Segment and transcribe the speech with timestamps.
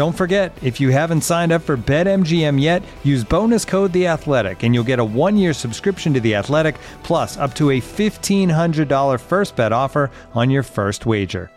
[0.00, 4.62] Don't forget, if you haven't signed up for BetMGM yet, use bonus code The Athletic,
[4.62, 9.56] and you'll get a one-year subscription to The Athletic, plus up to a $1,500 first
[9.56, 11.50] bet offer on your first wager.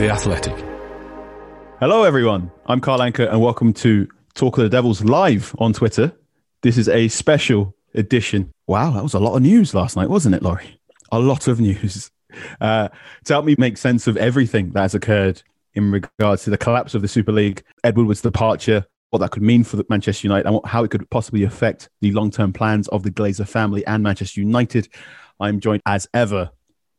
[0.00, 0.56] The Athletic.
[1.78, 2.50] Hello, everyone.
[2.66, 6.10] I'm Carl Anka, and welcome to Talk of the Devils live on Twitter.
[6.62, 8.50] This is a special edition.
[8.66, 10.80] Wow, that was a lot of news last night, wasn't it, Laurie?
[11.12, 12.10] A lot of news.
[12.60, 12.88] Uh,
[13.24, 15.42] to help me make sense of everything that has occurred
[15.74, 19.42] in regards to the collapse of the Super League, Ed Woodward's departure, what that could
[19.42, 23.02] mean for Manchester United, and how it could possibly affect the long term plans of
[23.02, 24.88] the Glazer family and Manchester United.
[25.38, 26.50] I'm joined as ever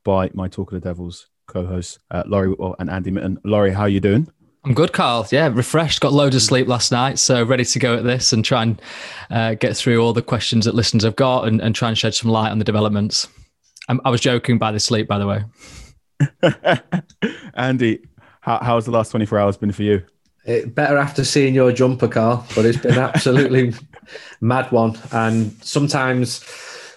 [0.03, 3.39] by my Talk of the Devils co-hosts, uh, Laurie Whitwell and Andy Mitten.
[3.43, 4.29] Laurie, how are you doing?
[4.63, 5.25] I'm good, Carl.
[5.31, 6.01] Yeah, refreshed.
[6.01, 8.81] Got loads of sleep last night, so ready to go at this and try and
[9.29, 12.13] uh, get through all the questions that listeners have got and, and try and shed
[12.13, 13.27] some light on the developments.
[13.87, 15.43] I'm, i was joking by the sleep, by the way.
[17.53, 17.99] Andy,
[18.41, 20.03] how, how's the last 24 hours been for you?
[20.45, 23.73] It, better after seeing your jumper, Carl, but it's been absolutely
[24.41, 24.97] mad one.
[25.11, 26.43] And sometimes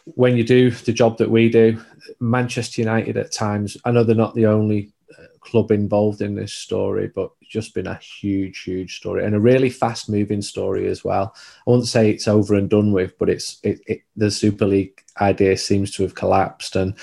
[0.04, 1.80] when you do the job that we do,
[2.20, 6.52] Manchester United at times, I know they're not the only uh, club involved in this
[6.52, 10.86] story, but it's just been a huge, huge story and a really fast moving story
[10.86, 11.34] as well.
[11.66, 15.02] I won't say it's over and done with, but it's it, it, the Super League
[15.20, 16.94] idea seems to have collapsed and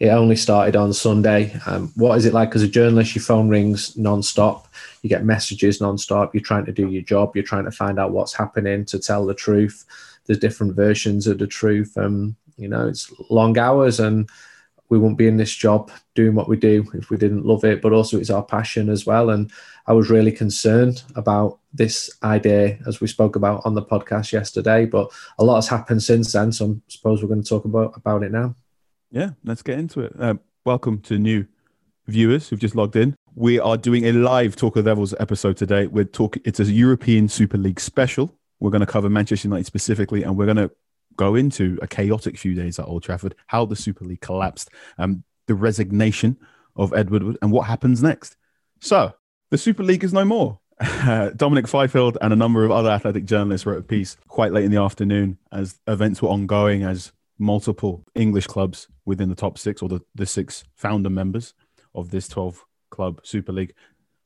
[0.00, 1.56] it only started on Sunday.
[1.66, 3.14] Um, what is it like as a journalist?
[3.14, 4.66] Your phone rings non-stop.
[5.02, 6.34] You get messages non-stop.
[6.34, 7.36] You're trying to do your job.
[7.36, 9.84] You're trying to find out what's happening to tell the truth.
[10.26, 11.96] There's different versions of the truth.
[11.96, 14.28] Um, you know, it's long hours and
[14.88, 17.80] we wouldn't be in this job doing what we do if we didn't love it.
[17.80, 19.30] But also, it's our passion as well.
[19.30, 19.50] And
[19.86, 24.84] I was really concerned about this idea, as we spoke about on the podcast yesterday.
[24.86, 27.96] But a lot has happened since then, so I suppose we're going to talk about
[27.96, 28.54] about it now.
[29.10, 30.14] Yeah, let's get into it.
[30.18, 30.34] Uh,
[30.64, 31.46] welcome to new
[32.06, 33.14] viewers who've just logged in.
[33.34, 35.86] We are doing a live Talk of Devils episode today.
[35.86, 36.42] We're talking.
[36.44, 38.34] It's a European Super League special.
[38.60, 40.70] We're going to cover Manchester United specifically, and we're going to
[41.16, 45.24] go into a chaotic few days at Old Trafford, how the Super League collapsed, um,
[45.46, 46.38] the resignation
[46.76, 48.36] of Edward, and what happens next.
[48.80, 49.12] So,
[49.52, 50.58] the Super League is no more.
[51.36, 54.70] Dominic Fifield and a number of other athletic journalists wrote a piece quite late in
[54.70, 59.90] the afternoon as events were ongoing, as multiple English clubs within the top six or
[59.90, 61.52] the, the six founder members
[61.94, 63.74] of this 12 club Super League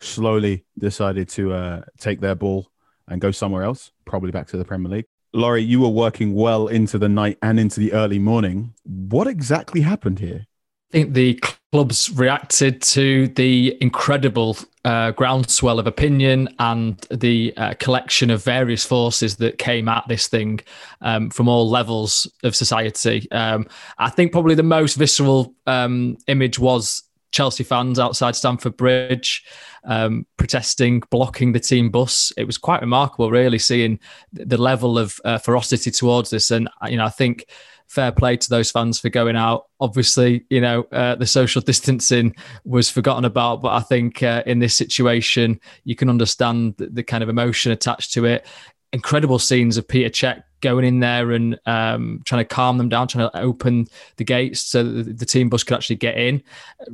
[0.00, 2.68] slowly decided to uh, take their ball
[3.08, 5.06] and go somewhere else, probably back to the Premier League.
[5.32, 8.74] Laurie, you were working well into the night and into the early morning.
[8.84, 10.46] What exactly happened here?
[10.90, 11.40] I think the
[11.76, 14.56] clubs reacted to the incredible
[14.86, 20.26] uh, groundswell of opinion and the uh, collection of various forces that came at this
[20.26, 20.58] thing
[21.02, 23.30] um, from all levels of society.
[23.30, 23.66] Um,
[23.98, 29.44] I think probably the most visceral um, image was Chelsea fans outside Stamford Bridge
[29.84, 32.32] um, protesting, blocking the team bus.
[32.38, 34.00] It was quite remarkable, really, seeing
[34.32, 36.50] the level of uh, ferocity towards this.
[36.50, 37.44] And you know, I think
[37.88, 39.66] fair play to those fans for going out.
[39.80, 44.58] Obviously, you know, uh, the social distancing was forgotten about, but I think uh, in
[44.58, 48.46] this situation, you can understand the, the, kind of emotion attached to it.
[48.92, 53.08] Incredible scenes of Petr Cech going in there and um, trying to calm them down,
[53.08, 53.86] trying to open
[54.16, 56.42] the gates so that the team bus could actually get in.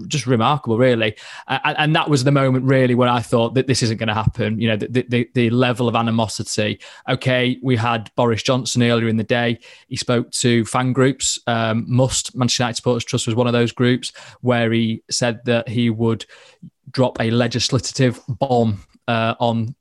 [0.09, 1.17] Just remarkable, really.
[1.49, 4.15] Uh, and that was the moment, really, when I thought that this isn't going to
[4.15, 4.61] happen.
[4.61, 6.81] You know, the, the, the, level of animosity.
[7.09, 9.59] Okay, we had Boris Johnson earlier in the day.
[9.89, 11.39] He spoke to fan groups.
[11.47, 15.69] Um, Must Manchester United Supporters Trust was one of those groups where he said that
[15.69, 16.27] he would
[16.91, 19.75] drop a legislative bomb uh, on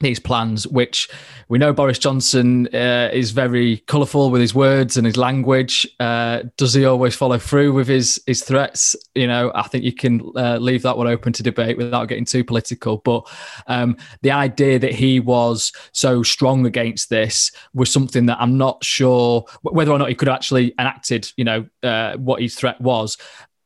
[0.00, 1.08] these plans, which
[1.48, 5.86] we know Boris Johnson uh, is very colourful with his words and his language.
[6.00, 8.96] Uh, does he always follow through with his his threats?
[9.14, 12.24] You know, I think you can uh, leave that one open to debate without getting
[12.24, 12.98] too political.
[12.98, 13.28] But
[13.66, 18.84] um, the idea that he was so strong against this was something that I'm not
[18.84, 21.30] sure whether or not he could actually enacted.
[21.36, 23.16] You know, uh, what his threat was.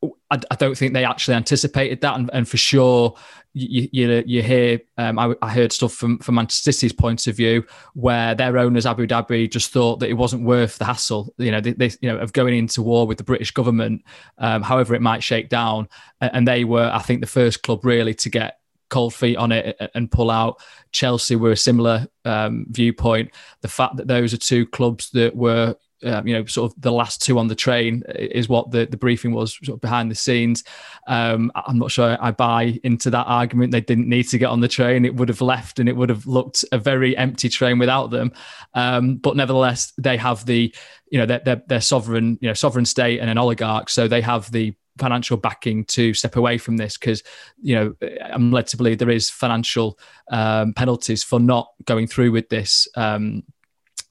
[0.03, 3.15] I, I, don't think they actually anticipated that, and, and for sure,
[3.55, 7.37] you you, you hear um, I, I, heard stuff from from Manchester City's point of
[7.37, 7.65] view
[7.95, 11.61] where their owners Abu Dhabi just thought that it wasn't worth the hassle, you know,
[11.61, 14.05] they, they you know of going into war with the British government,
[14.39, 15.89] um, however it might shake down,
[16.21, 18.59] and they were I think the first club really to get
[18.91, 20.61] cold feet on it and pull out.
[20.93, 23.31] Chelsea were a similar um, viewpoint.
[23.61, 26.93] The fact that those are two clubs that were um, you know, sort of the
[26.93, 30.15] last two on the train is what the, the briefing was sort of behind the
[30.15, 30.65] scenes.
[31.07, 33.73] Um, I'm not sure I buy into that argument.
[33.73, 35.05] They didn't need to get on the train.
[35.05, 38.33] It would have left and it would have looked a very empty train without them.
[38.75, 40.75] Um, but nevertheless, they have the,
[41.11, 43.91] you know, they're, they're sovereign, you know, sovereign state and an oligarch.
[43.91, 47.23] So they have the financial backing to step away from this because
[47.63, 47.95] you know
[48.33, 49.99] I'm led to believe there is financial
[50.31, 53.45] um, penalties for not going through with this um,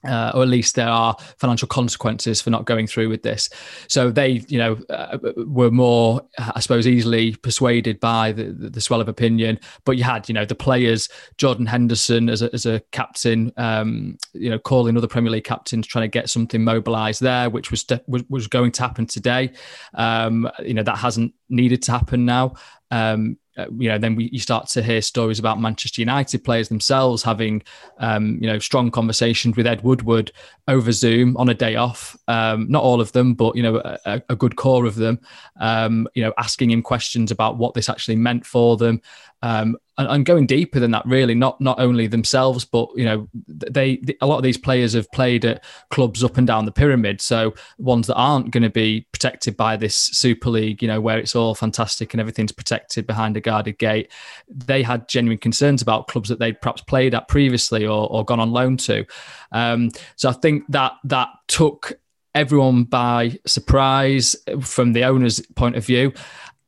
[0.04, 3.50] uh, or at least there are financial consequences for not going through with this.
[3.88, 8.80] So they, you know, uh, were more, I suppose, easily persuaded by the, the, the,
[8.80, 9.58] swell of opinion.
[9.84, 14.18] But you had, you know, the players, Jordan Henderson as a, as a captain, um,
[14.34, 17.84] you know, calling other Premier League captains trying to get something mobilised there, which was,
[18.06, 19.50] was, was going to happen today.
[19.94, 22.54] Um, you know, that hasn't needed to happen now.
[22.90, 26.68] Um, uh, you know, then we, you start to hear stories about Manchester United players
[26.68, 27.62] themselves having,
[27.98, 30.30] um, you know, strong conversations with Ed Woodward
[30.68, 32.16] over Zoom on a day off.
[32.28, 35.18] Um, not all of them, but you know, a, a good core of them.
[35.58, 39.02] Um, you know, asking him questions about what this actually meant for them,
[39.42, 41.06] um, and, and, going deeper than that.
[41.06, 45.10] Really, not not only themselves, but you know, they a lot of these players have
[45.12, 47.20] played at clubs up and down the pyramid.
[47.20, 51.18] So ones that aren't going to be protected by this Super League, you know, where
[51.18, 54.10] it's all fantastic and everything's protected behind a guarded gate.
[54.48, 58.40] They had genuine concerns about clubs that they'd perhaps played at previously or, or gone
[58.40, 59.04] on loan to.
[59.52, 61.98] Um, so I think that that took
[62.34, 66.12] everyone by surprise from the owner's point of view.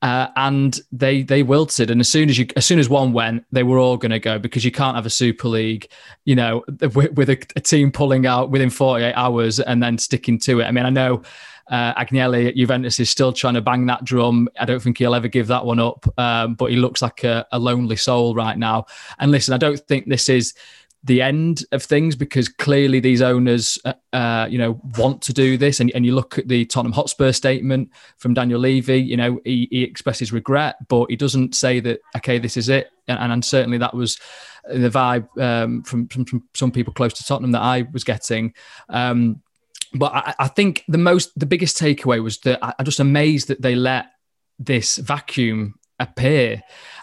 [0.03, 1.91] Uh, and they they wilted.
[1.91, 4.19] And as soon as you as soon as one went, they were all going to
[4.19, 5.91] go because you can't have a Super League,
[6.25, 6.65] you know,
[6.95, 10.65] with, with a, a, team pulling out within 48 hours and then sticking to it.
[10.65, 11.23] I mean, I know.
[11.71, 14.49] Uh, Agnelli at Juventus is still trying to bang that drum.
[14.59, 17.47] I don't think he'll ever give that one up, um, but he looks like a,
[17.53, 18.87] a lonely soul right now.
[19.21, 20.53] And listen, I don't think this is
[21.05, 25.57] the end of things because clearly these owners, uh, uh, you know, want to do
[25.57, 25.81] this.
[25.81, 29.67] And, and you look at the Tottenham Hotspur statement from Daniel Levy, you know, he,
[29.71, 32.91] he expresses regret, but he doesn't say that, okay, this is it.
[33.09, 34.19] And, and certainly that was
[34.65, 38.53] the vibe um, from, from, from, some people close to Tottenham that I was getting.
[38.91, 39.43] Um,
[39.95, 43.49] but I, I, think the most, the biggest takeaway was that I, I'm just amazed
[43.49, 44.07] that they let
[44.59, 46.63] this vacuum appear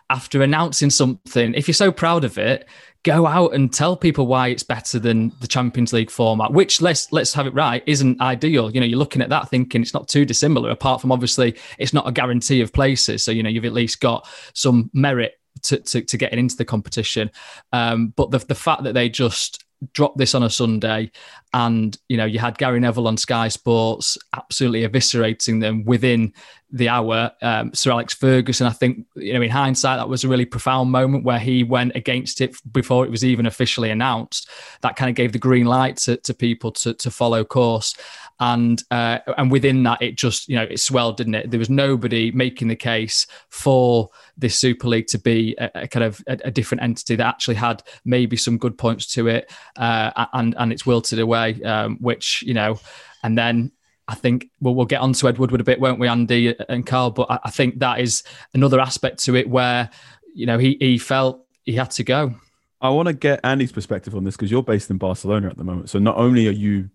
[0.10, 1.54] after announcing something.
[1.54, 2.68] If you're so proud of it,
[3.04, 7.12] go out and tell people why it's better than the Champions League format, which let's
[7.12, 8.70] let's have it right, isn't ideal.
[8.72, 11.94] You know, you're looking at that thinking it's not too dissimilar, apart from obviously it's
[11.94, 13.24] not a guarantee of places.
[13.24, 15.34] So, you know, you've at least got some merit
[15.64, 17.32] to, to, to getting into the competition.
[17.72, 19.64] Um, but the, the fact that they just
[19.94, 21.12] dropped this on a Sunday,
[21.54, 26.34] and you know you had Gary Neville on Sky Sports absolutely eviscerating them within
[26.72, 27.32] the hour.
[27.42, 30.92] Um, Sir Alex Ferguson, I think you know in hindsight that was a really profound
[30.92, 34.50] moment where he went against it before it was even officially announced.
[34.82, 37.96] That kind of gave the green light to, to people to to follow course
[38.40, 41.52] and uh, and within that, it just you know it swelled, didn't it?
[41.52, 46.04] There was nobody making the case for this Super League to be a, a kind
[46.04, 50.26] of a, a, different entity that actually had maybe some good points to it, uh,
[50.34, 52.80] and and it's wilted away, um, which you know,
[53.24, 53.72] and then.
[54.10, 56.88] I think well, we'll get on to Ed Woodward a bit, won't we, Andy and
[56.88, 57.12] Carl?
[57.12, 59.90] But I, I think that is another aspect to it where,
[60.34, 62.34] you know, he, he felt he had to go.
[62.80, 65.66] I want to get Andy's perspective on this because you're based in Barcelona at the
[65.66, 65.90] moment.
[65.90, 66.90] So not only are you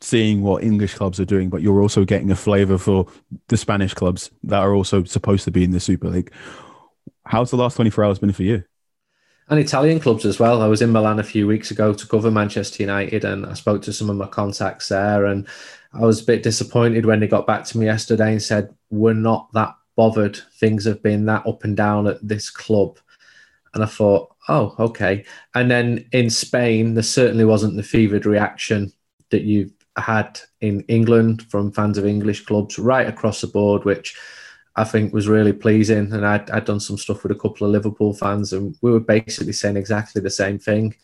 [0.00, 3.06] seeing what English clubs are doing, but you're also getting a flavour for
[3.48, 6.32] the Spanish clubs that are also supposed to be in the Super League.
[7.24, 8.64] How's the last 24 hours been for you?
[9.48, 10.60] And Italian clubs as well.
[10.60, 13.82] I was in Milan a few weeks ago to cover Manchester United, and I spoke
[13.82, 15.24] to some of my contacts there.
[15.24, 15.46] And
[15.92, 19.14] I was a bit disappointed when they got back to me yesterday and said, We're
[19.14, 20.36] not that bothered.
[20.58, 22.98] Things have been that up and down at this club.
[23.72, 25.24] And I thought, Oh, okay.
[25.54, 28.92] And then in Spain, there certainly wasn't the fevered reaction
[29.30, 34.16] that you've had in England from fans of English clubs right across the board, which
[34.76, 36.12] I think was really pleasing.
[36.12, 39.00] And I'd, I'd done some stuff with a couple of Liverpool fans, and we were
[39.00, 40.94] basically saying exactly the same thing.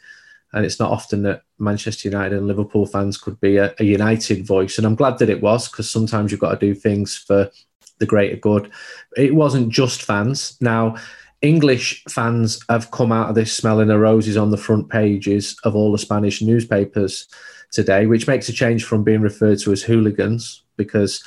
[0.52, 4.46] And it's not often that Manchester United and Liverpool fans could be a, a united
[4.46, 4.76] voice.
[4.76, 7.50] And I'm glad that it was because sometimes you've got to do things for
[7.98, 8.70] the greater good.
[9.16, 10.58] It wasn't just fans.
[10.60, 10.96] Now,
[11.42, 15.74] English fans have come out of this smelling the roses on the front pages of
[15.74, 17.26] all the Spanish newspapers
[17.72, 21.22] today, which makes a change from being referred to as hooligans because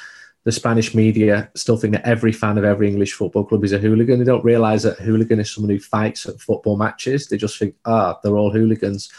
[0.46, 3.80] the Spanish media still think that every fan of every English football club is a
[3.80, 4.20] hooligan.
[4.20, 7.28] They don't realise that hooligan is someone who fights at football matches.
[7.28, 9.12] They just think, ah, they're all hooligans.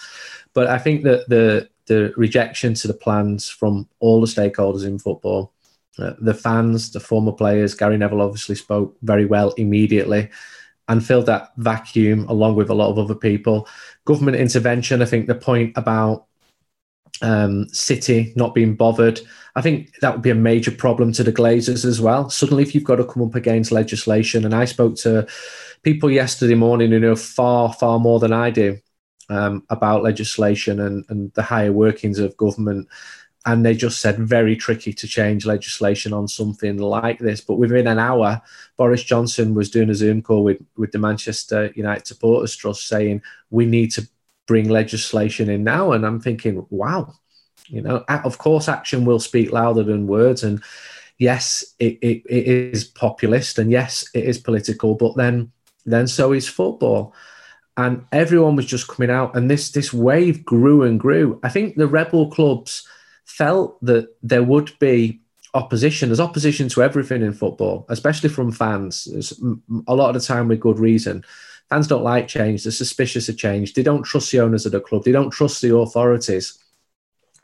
[0.55, 4.99] But I think that the the rejection to the plans from all the stakeholders in
[4.99, 5.53] football,
[5.99, 10.31] uh, the fans, the former players, Gary Neville obviously spoke very well immediately
[10.89, 13.69] and filled that vacuum along with a lot of other people.
[14.05, 16.27] Government intervention, I think the point about
[17.23, 19.21] um, City not being bothered.
[19.55, 22.29] I think that would be a major problem to the Glazers as well.
[22.29, 25.27] Suddenly, if you've got to come up against legislation, and I spoke to
[25.83, 28.79] people yesterday morning who know far, far more than I do
[29.29, 32.89] um, about legislation and, and the higher workings of government.
[33.47, 37.41] And they just said very tricky to change legislation on something like this.
[37.41, 38.43] But within an hour,
[38.77, 43.23] Boris Johnson was doing a Zoom call with, with the Manchester United Supporters Trust saying,
[43.51, 44.09] we need to
[44.47, 45.93] bring legislation in now.
[45.93, 47.15] And I'm thinking, wow,
[47.69, 50.43] you know, of course, action will speak louder than words.
[50.43, 50.63] And
[51.19, 55.53] yes, it, it, it is populist, and yes, it is political, but then
[55.85, 57.15] then so is football.
[57.77, 61.39] And everyone was just coming out, and this this wave grew and grew.
[61.43, 62.87] I think the rebel clubs
[63.27, 65.21] felt that there would be
[65.53, 66.09] opposition.
[66.09, 69.05] There's opposition to everything in football, especially from fans.
[69.05, 69.33] There's
[69.87, 71.25] a lot of the time with good reason.
[71.69, 72.63] Fans don't like change.
[72.63, 73.75] They're suspicious of change.
[73.75, 75.05] They don't trust the owners of the club.
[75.05, 76.59] They don't trust the authorities.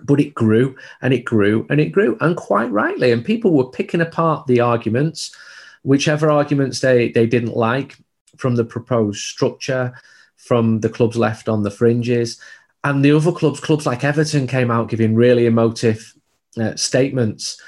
[0.00, 3.12] But it grew and it grew and it grew, and quite rightly.
[3.12, 5.34] And people were picking apart the arguments,
[5.82, 7.98] whichever arguments they, they didn't like
[8.36, 9.92] from the proposed structure,
[10.36, 12.40] from the clubs left on the fringes.
[12.84, 16.14] And the other clubs, clubs like Everton, came out giving really emotive
[16.60, 17.60] uh, statements.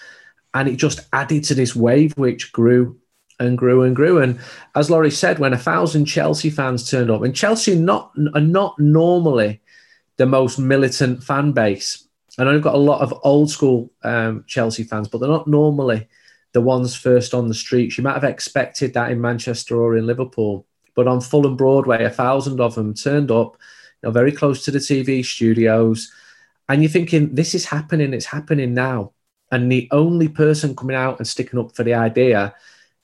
[0.54, 2.98] And it just added to this wave, which grew
[3.38, 4.20] and grew and grew.
[4.20, 4.40] And
[4.74, 8.78] as Laurie said, when a thousand Chelsea fans turned up, and Chelsea not are not
[8.78, 9.60] normally
[10.16, 12.06] the most militant fan base.
[12.38, 15.46] I know you've got a lot of old school um, Chelsea fans, but they're not
[15.46, 16.08] normally
[16.52, 17.98] the ones first on the streets.
[17.98, 22.10] You might have expected that in Manchester or in Liverpool, but on Fulham Broadway, a
[22.10, 23.56] thousand of them turned up,
[24.04, 26.12] know, very close to the TV studios,
[26.68, 28.14] and you're thinking, this is happening.
[28.14, 29.12] It's happening now.
[29.50, 32.54] And the only person coming out and sticking up for the idea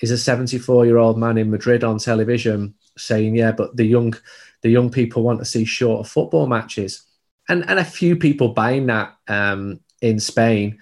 [0.01, 4.15] is a 74 year old man in Madrid on television saying, "Yeah, but the young,
[4.63, 7.03] the young people want to see shorter football matches,"
[7.49, 10.79] and and a few people buying that um, in Spain.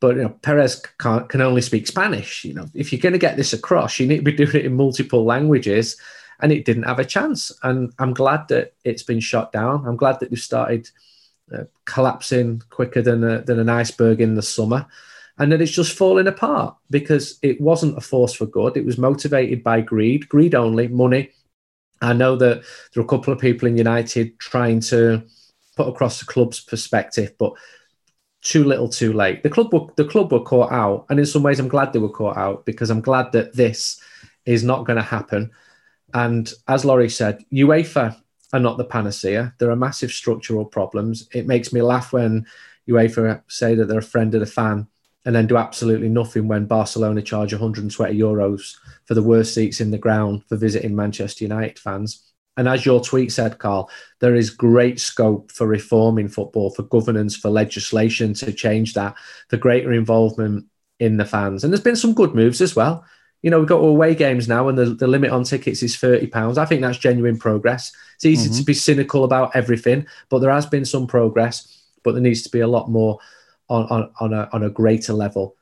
[0.00, 2.44] But you know, Perez can only speak Spanish.
[2.44, 4.66] You know, if you're going to get this across, you need to be doing it
[4.66, 5.96] in multiple languages,
[6.42, 7.52] and it didn't have a chance.
[7.62, 9.86] And I'm glad that it's been shot down.
[9.86, 10.90] I'm glad that we started
[11.52, 14.86] uh, collapsing quicker than a, than an iceberg in the summer
[15.38, 18.76] and that it's just falling apart because it wasn't a force for good.
[18.76, 21.30] It was motivated by greed, greed only, money.
[22.00, 25.22] I know that there are a couple of people in United trying to
[25.76, 27.54] put across the club's perspective, but
[28.42, 29.42] too little, too late.
[29.42, 32.00] The club were the club were caught out, and in some ways, I'm glad they
[32.00, 34.00] were caught out because I'm glad that this
[34.44, 35.52] is not going to happen.
[36.14, 38.16] And as Laurie said, UEFA
[38.52, 39.54] are not the panacea.
[39.58, 41.28] There are massive structural problems.
[41.32, 42.46] It makes me laugh when
[42.88, 44.86] UEFA say that they're a friend of the fan
[45.24, 49.90] and then do absolutely nothing when Barcelona charge 120 euros for the worst seats in
[49.90, 52.32] the ground for visiting Manchester United fans.
[52.56, 53.88] And as your tweet said, Carl,
[54.20, 59.14] there is great scope for reform in football, for governance, for legislation to change that,
[59.48, 60.66] for greater involvement
[60.98, 61.64] in the fans.
[61.64, 63.04] And there's been some good moves as well.
[63.42, 66.58] You know, we've got away games now, and the, the limit on tickets is £30.
[66.58, 67.92] I think that's genuine progress.
[68.16, 68.58] It's easy mm-hmm.
[68.58, 72.50] to be cynical about everything, but there has been some progress, but there needs to
[72.50, 73.18] be a lot more
[73.68, 75.56] on, on, on, a, on a greater level,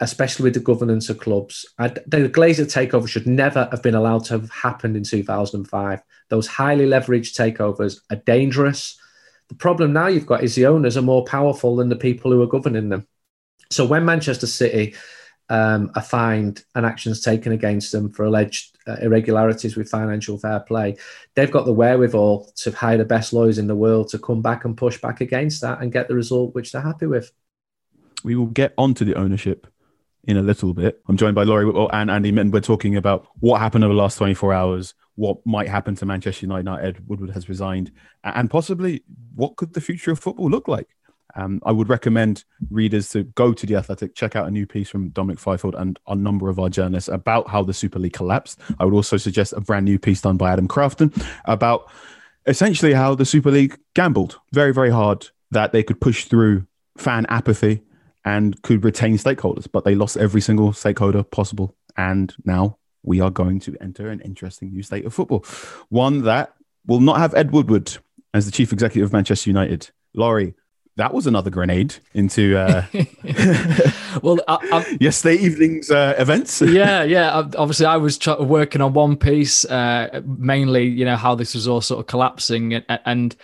[0.00, 1.66] especially with the governance of clubs.
[1.78, 6.00] I, the Glazer takeover should never have been allowed to have happened in 2005.
[6.28, 8.98] Those highly leveraged takeovers are dangerous.
[9.48, 12.42] The problem now you've got is the owners are more powerful than the people who
[12.42, 13.06] are governing them.
[13.70, 14.94] So when Manchester City
[15.48, 20.60] um, are fined and actions taken against them for alleged uh, irregularities with financial fair
[20.60, 20.96] play,
[21.34, 24.64] they've got the wherewithal to hire the best lawyers in the world to come back
[24.64, 27.32] and push back against that and get the result which they're happy with
[28.26, 29.66] we will get onto the ownership
[30.24, 31.00] in a little bit.
[31.08, 32.50] I'm joined by Laurie Whitwell and Andy Mitten.
[32.50, 36.44] We're talking about what happened over the last 24 hours, what might happen to Manchester
[36.44, 37.92] United now Ed Woodward has resigned,
[38.24, 39.04] and possibly
[39.36, 40.88] what could the future of football look like
[41.36, 44.88] Um, I would recommend readers to go to The Athletic, check out a new piece
[44.88, 48.58] from Dominic Fifield and a number of our journalists about how the Super League collapsed.
[48.80, 51.14] I would also suggest a brand new piece done by Adam Crafton
[51.44, 51.90] about
[52.46, 56.66] essentially how the Super League gambled very, very hard that they could push through
[56.96, 57.82] fan apathy
[58.24, 61.76] and could retain stakeholders, but they lost every single stakeholder possible.
[61.96, 65.44] And now we are going to enter an interesting new state of football,
[65.90, 66.54] one that
[66.86, 67.96] will not have Ed Woodward
[68.34, 69.90] as the chief executive of Manchester United.
[70.14, 70.54] Laurie,
[70.96, 72.84] that was another grenade into uh,
[74.22, 76.60] well I, yesterday evening's uh, events.
[76.66, 77.30] yeah, yeah.
[77.56, 81.80] Obviously, I was working on one piece, uh, mainly, you know, how this was all
[81.80, 83.36] sort of collapsing, and, and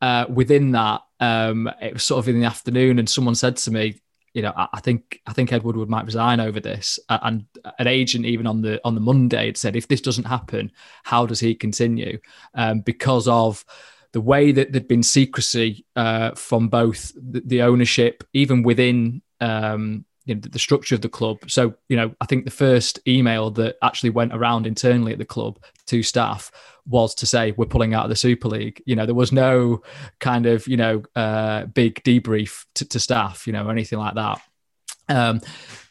[0.00, 3.70] uh, within that, um, it was sort of in the afternoon, and someone said to
[3.70, 4.00] me,
[4.32, 7.00] you know, I, think I think Ed Woodward might resign over this.
[7.08, 7.46] And
[7.80, 10.70] an agent, even on the on the Monday, had said, if this doesn't happen,
[11.02, 12.20] how does he continue?
[12.54, 13.64] Um, because of
[14.12, 20.04] the way that there'd been secrecy uh, from both the, the, ownership, even within um,
[20.24, 21.38] you know, the structure of the club.
[21.48, 25.24] So, you know, I think the first email that actually went around internally at the
[25.24, 26.50] club to staff
[26.86, 28.82] was to say we're pulling out of the Super League.
[28.84, 29.82] You know, there was no
[30.18, 34.40] kind of you know uh, big debrief to, to staff, you know, anything like that.
[35.08, 35.40] Um,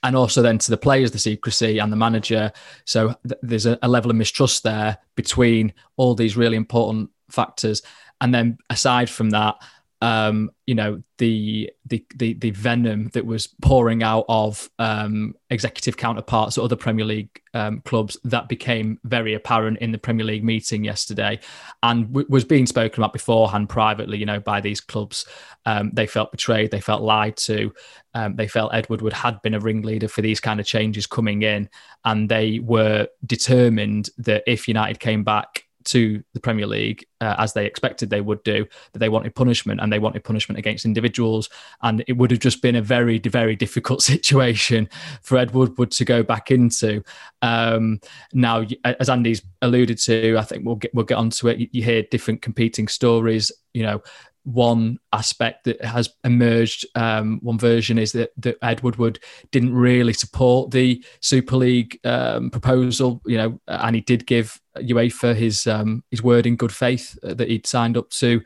[0.01, 2.53] and also then to the players, the secrecy and the manager.
[2.85, 7.81] So th- there's a, a, level of mistrust there between all these really important factors.
[8.21, 9.55] And then aside from that,
[10.01, 15.97] um, you know, the, the the the venom that was pouring out of um, executive
[15.97, 20.43] counterparts or other Premier League um, clubs that became very apparent in the Premier League
[20.43, 21.37] meeting yesterday,
[21.83, 24.17] and w- was being spoken about beforehand privately.
[24.17, 25.25] You know, by these clubs,
[25.65, 27.73] um, they felt betrayed, they felt lied to,
[28.13, 31.41] um, they felt Ed Woodward had been a ringleader for these kind of changes coming
[31.41, 31.69] in,
[32.05, 37.53] and they were determined that if United came back to the Premier League uh, as
[37.53, 41.49] they expected they would do, that they wanted punishment and they wanted punishment against individuals.
[41.81, 44.89] And it would have just been a very, very difficult situation
[45.21, 47.03] for Ed Woodward to go back into.
[47.41, 47.99] Um,
[48.33, 51.59] now, as Andy's alluded to, I think we'll get, we'll get onto it.
[51.59, 53.51] You, you hear different competing stories.
[53.73, 54.01] You know,
[54.43, 59.19] one aspect that has emerged, um, one version is that, that Ed Woodward
[59.51, 65.35] didn't really support the Super League um, proposal, you know, and he did give UEFA
[65.35, 68.41] his um, his word in good faith that he'd signed up to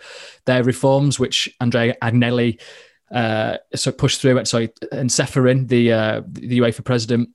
[0.46, 2.60] their reforms, which Andrea Agnelli
[3.14, 4.44] uh, so pushed through.
[4.46, 7.30] Sorry, and Ceferin, the uh, the UEFA president,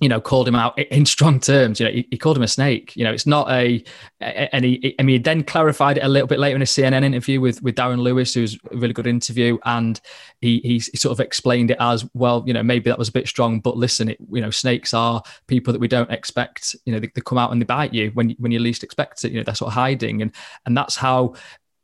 [0.00, 1.78] you know, called him out in strong terms.
[1.78, 2.96] You know, he, he, called him a snake.
[2.96, 3.84] You know, it's not a,
[4.20, 7.04] and he, I mean, he then clarified it a little bit later in a CNN
[7.04, 10.00] interview with with Darren Lewis, who's a really good interview, and
[10.40, 12.42] he he sort of explained it as well.
[12.46, 15.22] You know, maybe that was a bit strong, but listen, it, you know, snakes are
[15.46, 16.74] people that we don't expect.
[16.86, 19.24] You know, they, they come out and they bite you when when you least expect
[19.24, 19.32] it.
[19.32, 20.32] You know, they're sort of hiding, and
[20.64, 21.34] and that's how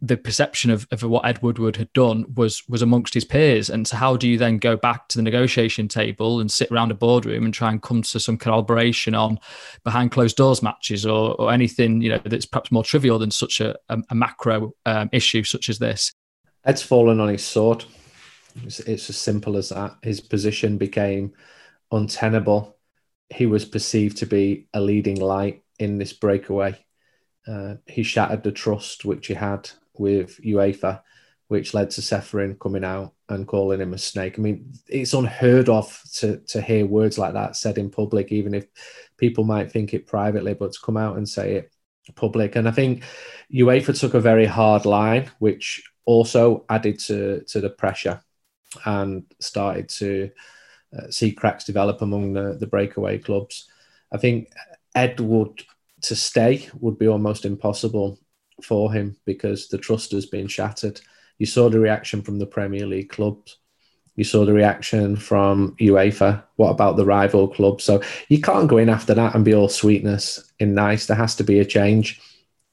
[0.02, 3.70] the perception of, of what Ed Woodward had done was was amongst his peers.
[3.70, 6.90] And so how do you then go back to the negotiation table and sit around
[6.90, 9.38] a boardroom and try and come to some collaboration on
[9.84, 13.60] behind closed doors matches or, or anything you know that's perhaps more trivial than such
[13.60, 16.12] a, a, a macro um, issue such as this?
[16.64, 17.84] Ed's fallen on his sword.
[18.64, 19.96] It's, it's as simple as that.
[20.02, 21.32] His position became
[21.90, 22.76] untenable.
[23.30, 26.76] He was perceived to be a leading light in this breakaway.
[27.46, 31.00] Uh, he shattered the trust which he had with UEFA,
[31.48, 34.38] which led to Ceferin coming out and calling him a snake.
[34.38, 38.54] I mean, it's unheard of to to hear words like that said in public, even
[38.54, 38.66] if
[39.16, 41.72] people might think it privately, but to come out and say it
[42.14, 42.56] public.
[42.56, 43.04] And I think
[43.52, 48.20] UEFA took a very hard line, which also added to to the pressure
[48.84, 50.30] and started to
[50.96, 53.68] uh, see cracks develop among the, the breakaway clubs.
[54.12, 54.50] I think
[54.94, 55.62] Ed would
[56.02, 58.18] to stay would be almost impossible
[58.62, 61.00] for him because the trust has been shattered.
[61.38, 63.58] You saw the reaction from the Premier League clubs.
[64.14, 66.42] You saw the reaction from UEFA.
[66.56, 67.82] What about the rival club?
[67.82, 71.06] So you can't go in after that and be all sweetness and nice.
[71.06, 72.20] There has to be a change.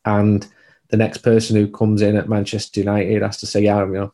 [0.06, 0.48] And
[0.90, 4.14] the next person who comes in at Manchester United has to say, yeah, you know,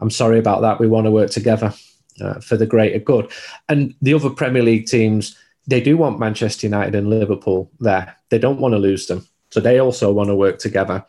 [0.00, 0.80] I'm sorry about that.
[0.80, 1.72] We want to work together
[2.20, 3.30] uh, for the greater good.
[3.68, 8.16] And the other Premier League teams, they do want Manchester United and Liverpool there.
[8.30, 9.26] They don't want to lose them.
[9.54, 11.06] So they also want to work together.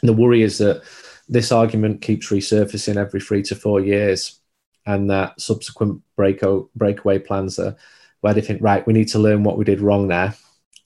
[0.00, 0.82] And the worry is that
[1.28, 4.40] this argument keeps resurfacing every three to four years,
[4.86, 6.40] and that subsequent break
[6.74, 7.76] breakaway plans are
[8.22, 10.34] where they think, right, we need to learn what we did wrong there.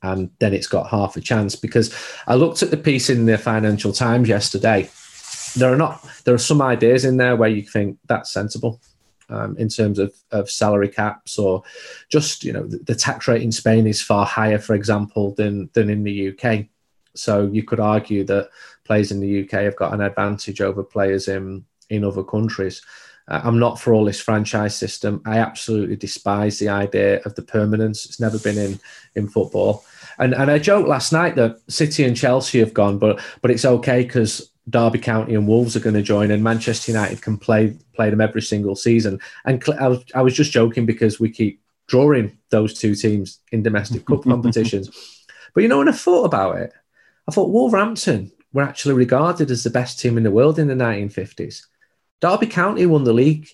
[0.02, 3.38] And then it's got half a chance because I looked at the piece in the
[3.38, 4.90] Financial Times yesterday.
[5.56, 8.78] There are not there are some ideas in there where you think that's sensible.
[9.30, 11.62] Um, in terms of, of salary caps or
[12.10, 15.70] just you know the, the, tax rate in Spain is far higher, for example, than
[15.72, 16.66] than in the UK.
[17.14, 18.50] So you could argue that
[18.84, 22.82] players in the UK have got an advantage over players in in other countries.
[23.28, 25.22] Uh, I'm not for all this franchise system.
[25.24, 28.04] I absolutely despise the idea of the permanence.
[28.04, 28.80] It's never been in
[29.14, 29.84] in football.
[30.18, 33.64] And and I joked last night that City and Chelsea have gone, but but it's
[33.64, 37.76] okay because Derby County and Wolves are going to join, and Manchester United can play
[37.94, 39.20] play them every single season.
[39.44, 43.62] And I was I was just joking because we keep drawing those two teams in
[43.62, 44.90] domestic cup competitions.
[45.54, 46.72] But you know, when I thought about it,
[47.28, 50.74] I thought Wolverhampton were actually regarded as the best team in the world in the
[50.74, 51.62] 1950s.
[52.20, 53.48] Derby County won the league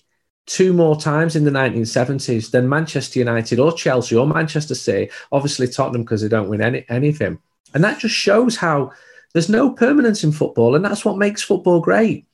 [0.45, 5.11] two more times in the 1970s than Manchester United or Chelsea or Manchester City.
[5.31, 7.39] Obviously, Tottenham because they don't win any, anything.
[7.73, 8.91] And that just shows how
[9.33, 10.75] there's no permanence in football.
[10.75, 12.25] And that's what makes football great.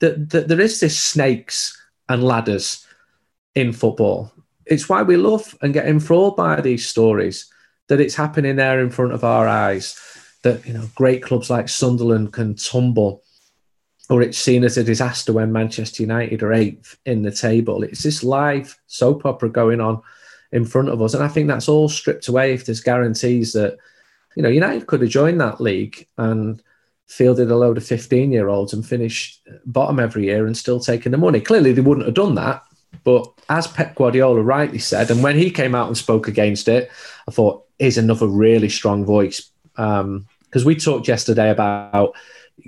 [0.00, 1.76] That, that there is this snakes
[2.08, 2.86] and ladders
[3.54, 4.32] in football.
[4.64, 7.52] It's why we love and get enthralled by these stories
[7.88, 9.98] that it's happening there in front of our eyes.
[10.42, 13.22] That you know, great clubs like Sunderland can tumble,
[14.08, 17.82] or it's seen as a disaster when Manchester United are eighth in the table.
[17.82, 20.00] It's this live soap opera going on
[20.52, 23.76] in front of us, and I think that's all stripped away if there's guarantees that
[24.36, 26.62] you know United could have joined that league and
[27.08, 31.10] fielded a load of 15 year olds and finished bottom every year and still taking
[31.10, 31.40] the money.
[31.40, 32.62] Clearly, they wouldn't have done that.
[33.04, 36.90] But as Pep Guardiola rightly said, and when he came out and spoke against it,
[37.26, 39.50] I thought, is another really strong voice.
[39.78, 42.14] Because um, we talked yesterday about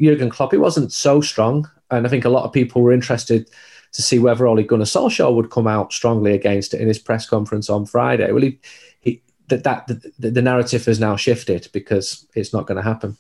[0.00, 0.52] Jurgen Klopp.
[0.52, 1.68] He wasn't so strong.
[1.90, 3.50] And I think a lot of people were interested
[3.92, 7.28] to see whether Ole Gunnar Solskjaer would come out strongly against it in his press
[7.28, 8.30] conference on Friday.
[8.30, 8.60] Well, he,
[9.00, 13.16] he that, that the, the narrative has now shifted because it's not going to happen.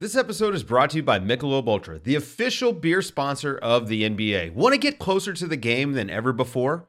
[0.00, 4.02] This episode is brought to you by Michelob Ultra, the official beer sponsor of the
[4.02, 4.52] NBA.
[4.52, 6.88] Want to get closer to the game than ever before?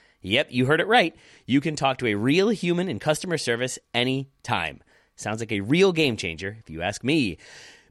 [0.21, 1.15] Yep, you heard it right.
[1.45, 4.81] You can talk to a real human in customer service anytime.
[5.15, 7.37] Sounds like a real game changer, if you ask me.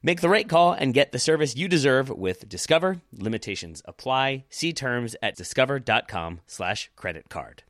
[0.02, 3.02] Make the right call and get the service you deserve with Discover.
[3.12, 4.44] Limitations apply.
[4.48, 7.64] See terms at discover.com slash credit card.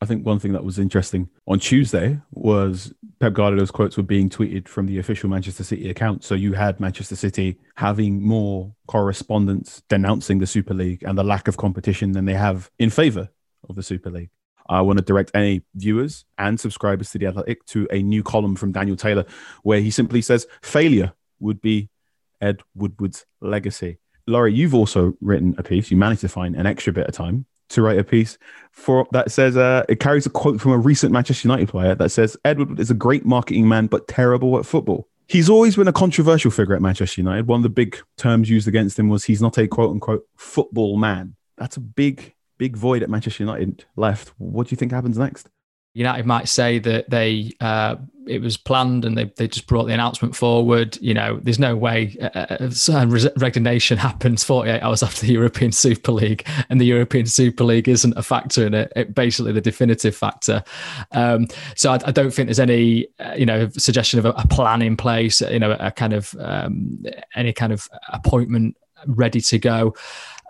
[0.00, 4.28] I think one thing that was interesting on Tuesday was Pep Guardiola's quotes were being
[4.28, 6.22] tweeted from the official Manchester City account.
[6.22, 11.48] So you had Manchester City having more correspondence denouncing the Super League and the lack
[11.48, 13.28] of competition than they have in favour
[13.68, 14.30] of the Super League.
[14.68, 18.54] I want to direct any viewers and subscribers to the Athletic to a new column
[18.54, 19.24] from Daniel Taylor
[19.62, 21.88] where he simply says failure would be
[22.40, 23.98] Ed Woodward's legacy.
[24.26, 25.90] Laurie, you've also written a piece.
[25.90, 28.38] You managed to find an extra bit of time to write a piece
[28.72, 32.10] for that says uh, it carries a quote from a recent Manchester United player that
[32.10, 35.08] says Edward is a great marketing man but terrible at football.
[35.26, 37.46] He's always been a controversial figure at Manchester United.
[37.46, 40.96] One of the big terms used against him was he's not a quote unquote football
[40.96, 41.36] man.
[41.58, 44.32] That's a big, big void at Manchester United left.
[44.38, 45.48] What do you think happens next?
[45.94, 49.94] United might say that they uh, it was planned and they, they just brought the
[49.94, 50.96] announcement forward.
[51.00, 56.12] You know, there's no way uh, uh resignation happens 48 hours after the European Super
[56.12, 58.92] League, and the European Super League isn't a factor in it.
[58.94, 60.62] it basically, the definitive factor.
[61.12, 64.46] Um, so I, I, don't think there's any uh, you know suggestion of a, a,
[64.46, 65.40] plan in place.
[65.40, 67.02] You know, a kind of um,
[67.34, 69.94] any kind of appointment ready to go.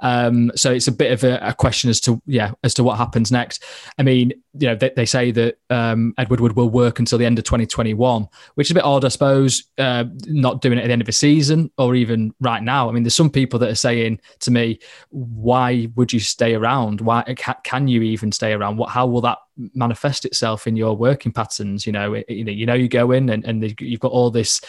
[0.00, 2.98] Um, so it's a bit of a, a, question as to yeah as to what
[2.98, 3.64] happens next.
[3.98, 7.26] I mean, you know, they, they say that um, Ed Woodward will work until the
[7.26, 9.64] end of 2021, which is a bit odd, I suppose.
[9.76, 12.88] Uh, not doing it at the end of the season or even right now.
[12.88, 14.78] I mean, there's some people that are saying to me,
[15.10, 17.00] "Why would you stay around?
[17.00, 17.22] Why
[17.64, 18.76] can you even stay around?
[18.76, 18.90] What?
[18.90, 19.38] How will that
[19.74, 23.10] manifest itself in your working patterns you know it, you know you know you go
[23.10, 24.60] in and, and you've got all this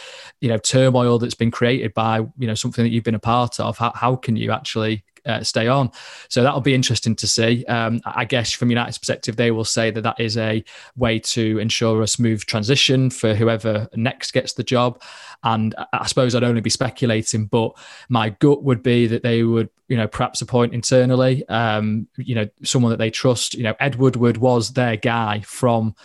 [0.42, 3.60] you know turmoil that's been created by you know something that you've been a part
[3.60, 5.92] of how, how can you actually uh, stay on.
[6.30, 7.66] So that'll be interesting to see.
[7.66, 10.64] Um, I guess from United's perspective, they will say that that is a
[10.96, 15.02] way to ensure a smooth transition for whoever next gets the job.
[15.44, 17.78] And I suppose I'd only be speculating, but
[18.10, 22.48] my gut would be that they would, you know, perhaps appoint internally, um, you know,
[22.64, 23.54] someone that they trust.
[23.54, 25.96] You know, Ed Woodward was their guy from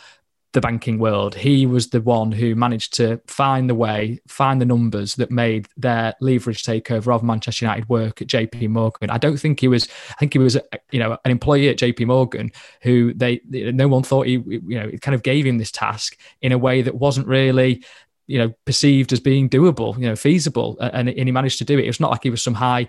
[0.55, 1.35] the banking world.
[1.35, 5.69] He was the one who managed to find the way, find the numbers that made
[5.77, 9.11] their leverage takeover of Manchester United work at JP Morgan.
[9.11, 10.57] I don't think he was, I think he was,
[10.93, 14.87] you know, an employee at JP Morgan who they, no one thought he, you know,
[14.87, 17.85] it kind of gave him this task in a way that wasn't really
[18.27, 21.79] you know perceived as being doable you know feasible and, and he managed to do
[21.79, 22.87] it it's not like he was some high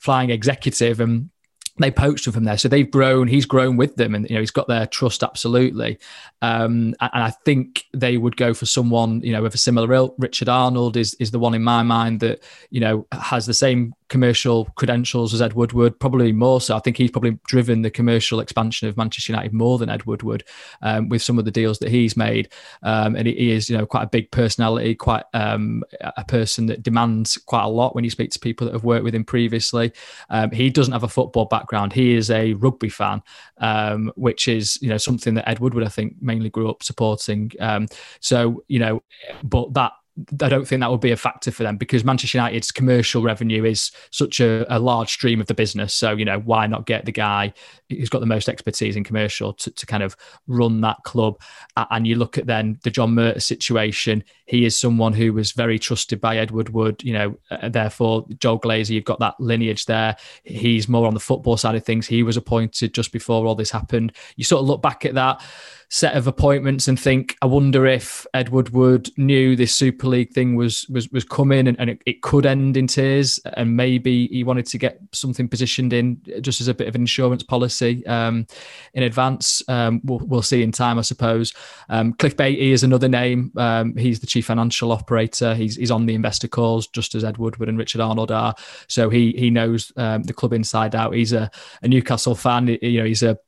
[0.00, 1.30] flying executive and
[1.78, 2.58] they poached him from there.
[2.58, 5.98] So they've grown, he's grown with them and, you know, he's got their trust absolutely.
[6.42, 10.10] Um, and, I think they would go for someone, you know, with a similar.
[10.18, 13.94] Richard Arnold is, is the one in my mind that, you know, has the same
[14.08, 16.76] commercial credentials as Ed Woodward, probably more so.
[16.76, 20.44] I think he's probably driven the commercial expansion of Manchester United more than Ed Woodward
[20.82, 22.50] um, with some of the deals that he's made.
[22.82, 26.82] Um, and he is, you know, quite a big personality, quite um, a person that
[26.82, 29.92] demands quite a lot when you speak to people that have worked with him previously.
[30.30, 31.92] Um, he doesn't have a football background.
[31.92, 33.22] He is a rugby fan,
[33.58, 37.52] um, which is, you know, something that Ed Woodward, I think, mainly grew up supporting.
[37.60, 37.88] Um,
[38.20, 39.02] so, you know,
[39.42, 39.92] but that
[40.40, 43.64] I don't think that would be a factor for them because Manchester United's commercial revenue
[43.64, 45.94] is such a, a, large stream of the business.
[45.94, 47.52] So, you know, why not get the guy
[47.88, 51.40] who's got the most expertise in commercial to, to kind of run that club?
[51.76, 55.78] And you look at then the John Murtough situation, he is someone who was very
[55.78, 60.16] trusted by Ed Woodward, you know, uh, therefore, Joel Glazer, you've got that lineage there.
[60.42, 62.06] He's more on the football side of things.
[62.06, 64.12] He was appointed just before all this happened.
[64.36, 65.42] You sort of look back at that
[65.90, 70.54] set of appointments and think, I wonder if Ed Woodward knew this Super League thing
[70.54, 74.44] was was was coming and, and it, it, could end in tears, and maybe he
[74.44, 78.46] wanted to get something positioned in just as a bit of an insurance policy um,
[78.92, 79.62] in advance.
[79.68, 81.54] Um, we'll, we'll see in time, I suppose.
[81.88, 83.52] Um, Cliff Baty is another name.
[83.56, 85.54] Um, he's the chief financial operator.
[85.54, 88.54] He's he's on the investor calls just as Ed Woodward and Richard Arnold are.
[88.88, 91.14] So he he knows um, the club inside out.
[91.14, 91.50] He's a,
[91.82, 92.68] a Newcastle fan.
[92.82, 93.38] You know, he's a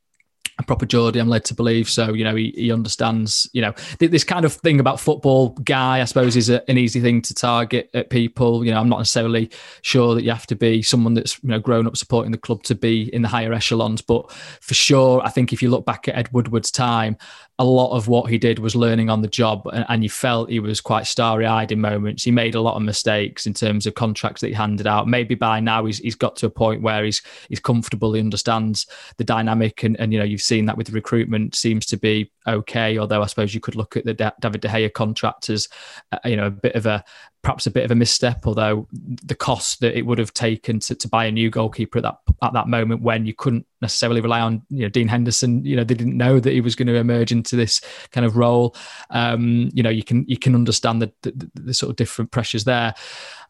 [0.60, 1.88] a proper Geordie, I'm led to believe.
[1.88, 6.00] So, you know, he, he understands, you know, this kind of thing about football guy,
[6.00, 8.64] I suppose, is a, an easy thing to target at people.
[8.64, 9.50] You know, I'm not necessarily
[9.82, 12.62] sure that you have to be someone that's, you know, grown up supporting the club
[12.64, 14.02] to be in the higher echelons.
[14.02, 17.16] But for sure, I think if you look back at Ed Woodward's time,
[17.60, 20.48] a lot of what he did was learning on the job, and, and you felt
[20.48, 22.24] he was quite starry eyed in moments.
[22.24, 25.06] He made a lot of mistakes in terms of contracts that he handed out.
[25.06, 27.20] Maybe by now he's, he's got to a point where he's
[27.50, 28.86] he's comfortable, he understands
[29.18, 32.96] the dynamic, and, and you know you've seen that with recruitment seems to be okay.
[32.96, 35.68] Although I suppose you could look at the David De Gea contract as
[36.12, 37.04] uh, you know a bit of a
[37.42, 40.94] perhaps a bit of a misstep, although the cost that it would have taken to,
[40.94, 44.40] to buy a new goalkeeper at that at that moment when you couldn't necessarily rely
[44.40, 46.96] on you know Dean Henderson, you know they didn't know that he was going to
[46.96, 47.80] emerge into this
[48.12, 48.76] kind of role.
[49.10, 52.64] Um, you know you can you can understand the, the, the sort of different pressures
[52.64, 52.94] there.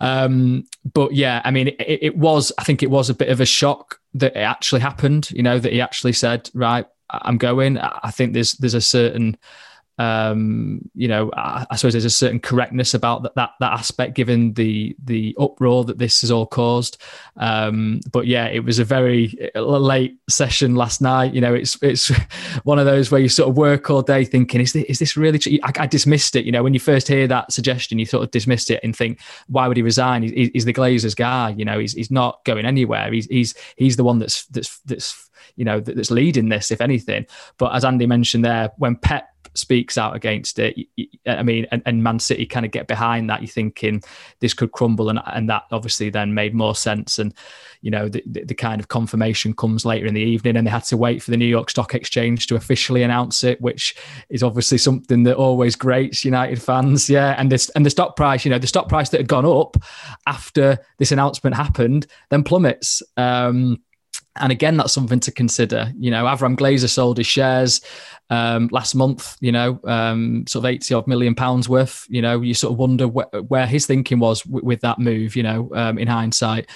[0.01, 3.41] Um, but yeah, I mean it, it was I think it was a bit of
[3.41, 5.31] a shock that it actually happened.
[5.33, 7.79] You know that he actually said right I'm going.
[7.79, 9.37] I think there's there's a certain
[10.01, 14.15] um, you know, I, I, suppose there's a certain correctness about that, that, that aspect,
[14.15, 16.97] given the the uproar that this has all caused.
[17.37, 21.35] Um, but yeah, it was a very late session last night.
[21.35, 22.09] You know, it's it's
[22.65, 25.19] one of those where you sort of work all day thinking, is this, is this
[25.19, 25.39] really?
[25.39, 25.59] True?
[25.65, 26.47] I, I, dismissed it.
[26.47, 29.21] You know, when you first hear that suggestion, you sort of dismissed it and think,
[29.49, 30.23] why would he resign?
[30.23, 31.51] He's, he's the Glazers guy.
[31.51, 33.13] You know, he's he's not going anywhere.
[33.13, 37.27] He's he's he's the one that's that's that's you know that's leading this, if anything.
[37.59, 40.77] But as Andy mentioned there, when Pep speaks out against it.
[41.27, 43.41] I mean, and, and, Man City kind of get behind that.
[43.41, 44.03] You're thinking
[44.41, 47.19] this could crumble, and and that obviously then made more sense.
[47.19, 47.35] And
[47.83, 50.71] you know, the, the, the kind of confirmation comes later in the evening, and they
[50.71, 53.97] had to wait for the New York Stock Exchange to officially announce it, which
[54.29, 57.11] is obviously something that always grates United fans.
[57.11, 59.47] Yeah, and this and the stock price, you know, the stock price that had gone
[59.47, 59.77] up
[60.27, 63.03] after this announcement happened, then plummets.
[63.17, 63.83] Um,
[64.37, 65.93] and again, that's something to consider.
[65.99, 67.81] You know, Avram Glazer sold his shares
[68.31, 72.07] um, last month, you know, um, sort of 80 odd million pounds worth.
[72.09, 75.35] You know, you sort of wonder wh- where his thinking was w- with that move,
[75.35, 76.71] you know, um, in hindsight.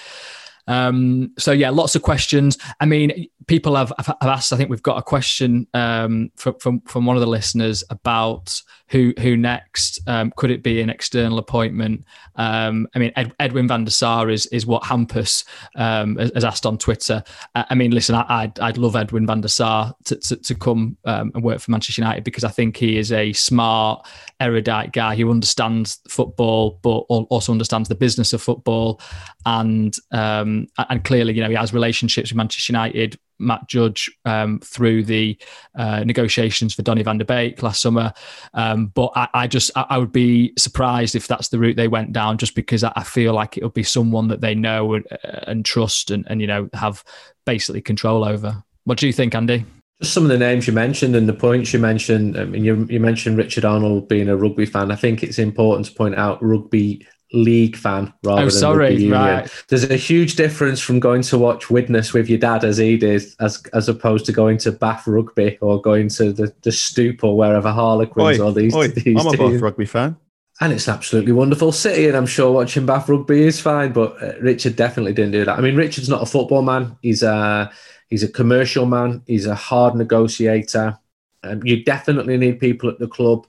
[0.67, 2.57] Um, so yeah, lots of questions.
[2.79, 4.51] I mean, people have, have asked.
[4.51, 8.61] I think we've got a question um, from, from from one of the listeners about
[8.89, 9.99] who who next.
[10.07, 12.05] Um, could it be an external appointment?
[12.35, 15.43] Um, I mean, Ed, Edwin van der Sar is is what Hampus
[15.75, 17.23] um, has asked on Twitter.
[17.55, 20.97] I mean, listen, I, would I'd love Edwin van der Sar to, to, to come
[21.05, 24.07] um, and work for Manchester United because I think he is a smart,
[24.39, 29.01] erudite guy who understands football, but also understands the business of football,
[29.45, 34.59] and um, and clearly, you know, he has relationships with Manchester United Matt Judge um,
[34.59, 35.37] through the
[35.75, 38.13] uh, negotiations for Donny van der Beek last summer.
[38.53, 41.87] Um, but I, I just I, I, would be surprised if that's the route they
[41.87, 44.93] went down, just because I, I feel like it would be someone that they know
[44.93, 47.03] and, and trust and, and you know have
[47.45, 48.63] basically control over.
[48.85, 49.65] What do you think, Andy?
[50.01, 52.37] Just some of the names you mentioned and the points you mentioned.
[52.37, 54.91] I mean, you, you mentioned Richard Arnold being a rugby fan.
[54.91, 59.49] I think it's important to point out rugby league fan rather oh, than sorry, right.
[59.67, 63.23] There's a huge difference from going to watch Widnes with your dad as he did,
[63.39, 67.37] as as opposed to going to Bath Rugby or going to the, the Stoop or
[67.37, 68.75] wherever Harlequins oi, or these.
[68.75, 70.17] Oi, these I'm a Bath Rugby fan.
[70.61, 73.91] And it's absolutely wonderful city, and I'm sure watching Bath rugby is fine.
[73.91, 75.57] But uh, Richard definitely didn't do that.
[75.57, 77.69] I mean, Richard's not a football man; he's a
[78.07, 79.21] he's a commercial man.
[79.27, 80.97] He's a hard negotiator.
[81.43, 83.45] Um, you definitely need people at the club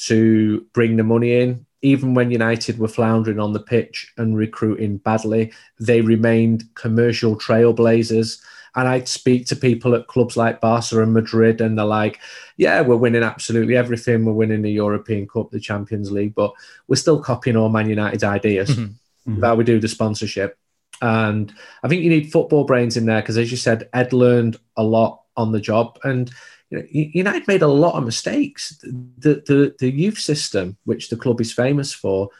[0.00, 1.66] to bring the money in.
[1.82, 8.40] Even when United were floundering on the pitch and recruiting badly, they remained commercial trailblazers.
[8.76, 12.20] And I'd speak to people at clubs like Barca and Madrid, and they're like,
[12.56, 14.24] yeah, we're winning absolutely everything.
[14.24, 16.52] We're winning the European Cup, the Champions League, but
[16.86, 18.70] we're still copying all Man United's ideas.
[18.70, 19.42] Mm-hmm.
[19.42, 20.56] How we do the sponsorship.
[21.02, 24.58] And I think you need football brains in there because, as you said, Ed learned
[24.76, 25.98] a lot on the job.
[26.04, 26.30] And
[26.70, 28.78] you know, United made a lot of mistakes.
[28.78, 32.30] The, the, the youth system, which the club is famous for,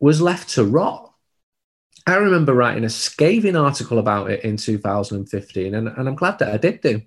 [0.00, 1.12] was left to rot.
[2.06, 6.54] I remember writing a scathing article about it in 2015, and, and I'm glad that
[6.54, 7.02] I did do.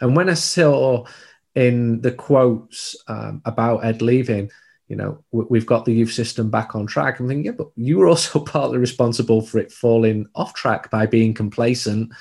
[0.00, 1.06] And when I saw
[1.54, 4.50] in the quotes um, about Ed leaving,
[4.88, 7.18] you know, we've got the youth system back on track.
[7.18, 11.06] I'm thinking, yeah, but you were also partly responsible for it falling off track by
[11.06, 12.12] being complacent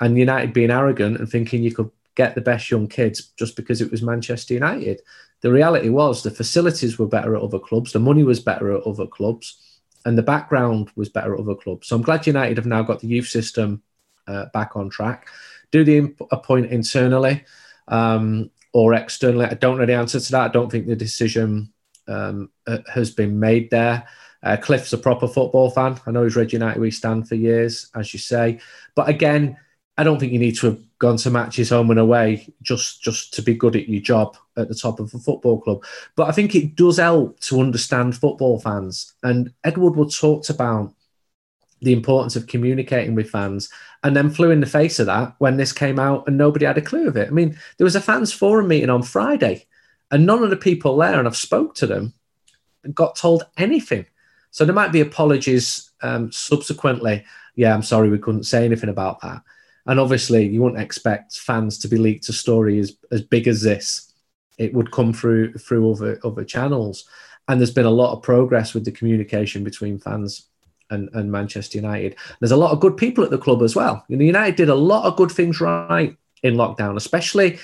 [0.00, 3.80] and United being arrogant and thinking you could get the best young kids just because
[3.80, 5.00] it was Manchester United.
[5.40, 8.82] The reality was the facilities were better at other clubs, the money was better at
[8.82, 11.86] other clubs, and the background was better at other clubs.
[11.86, 13.82] So I'm glad United have now got the youth system
[14.26, 15.28] uh, back on track.
[15.70, 17.44] Do the appoint internally
[17.86, 19.46] um, or externally?
[19.46, 20.50] I don't know the answer to that.
[20.50, 21.72] I don't think the decision
[22.08, 22.50] um,
[22.92, 24.08] has been made there.
[24.42, 26.00] Uh, Cliff's a proper football fan.
[26.04, 28.58] I know he's read United we stand for years, as you say.
[28.96, 29.56] But again,
[29.98, 33.34] I don't think you need to have gone to matches home and away just just
[33.34, 35.84] to be good at your job at the top of a football club.
[36.16, 39.12] But I think it does help to understand football fans.
[39.24, 40.94] And Edward Woodward talked about
[41.80, 43.68] the importance of communicating with fans
[44.02, 46.78] and then flew in the face of that when this came out and nobody had
[46.78, 47.28] a clue of it.
[47.28, 49.66] I mean, there was a fans forum meeting on Friday
[50.10, 52.14] and none of the people there, and I've spoke to them,
[52.94, 54.06] got told anything.
[54.50, 57.24] So there might be apologies um, subsequently.
[57.56, 59.42] Yeah, I'm sorry we couldn't say anything about that.
[59.88, 63.62] And obviously, you wouldn't expect fans to be leaked a story as, as big as
[63.62, 64.12] this.
[64.58, 67.08] It would come through through other other channels.
[67.48, 70.48] And there's been a lot of progress with the communication between fans
[70.90, 72.16] and, and Manchester United.
[72.40, 74.04] There's a lot of good people at the club as well.
[74.08, 77.58] You know, United did a lot of good things right in lockdown, especially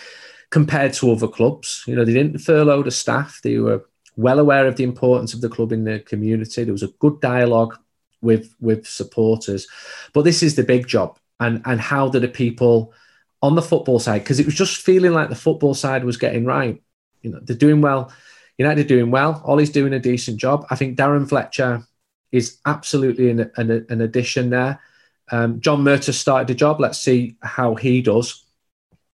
[0.50, 1.84] compared to other clubs.
[1.86, 3.40] You know, they didn't furlough the staff.
[3.42, 3.84] They were
[4.16, 6.64] well aware of the importance of the club in the community.
[6.64, 7.76] There was a good dialogue
[8.22, 9.66] with with supporters.
[10.14, 11.18] But this is the big job.
[11.40, 12.92] And and how did the people
[13.42, 16.46] on the football side, because it was just feeling like the football side was getting
[16.46, 16.82] right.
[17.22, 18.12] You know, they're doing well.
[18.56, 19.42] United doing well.
[19.44, 20.64] Ole's doing a decent job.
[20.70, 21.82] I think Darren Fletcher
[22.32, 24.80] is absolutely an, an, an addition there.
[25.30, 26.80] Um, John Murtough started the job.
[26.80, 28.44] Let's see how he does.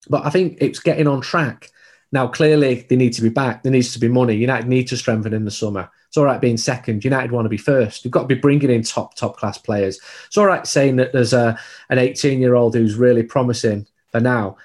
[0.09, 1.69] But I think it's getting on track.
[2.11, 3.63] Now, clearly, they need to be back.
[3.63, 4.35] There needs to be money.
[4.35, 5.89] United need to strengthen in the summer.
[6.07, 7.03] It's all right being second.
[7.03, 8.03] United want to be first.
[8.03, 9.99] You've got to be bringing in top, top class players.
[10.27, 14.19] It's all right saying that there's a, an 18 year old who's really promising for
[14.19, 14.57] now.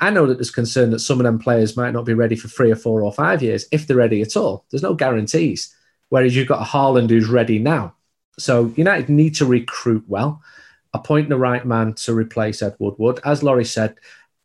[0.00, 2.48] I know that there's concern that some of them players might not be ready for
[2.48, 4.64] three or four or five years, if they're ready at all.
[4.70, 5.74] There's no guarantees.
[6.08, 7.94] Whereas you've got a Haaland who's ready now.
[8.38, 10.42] So United need to recruit well,
[10.94, 13.20] appoint the right man to replace Ed Woodward.
[13.24, 13.96] As Laurie said,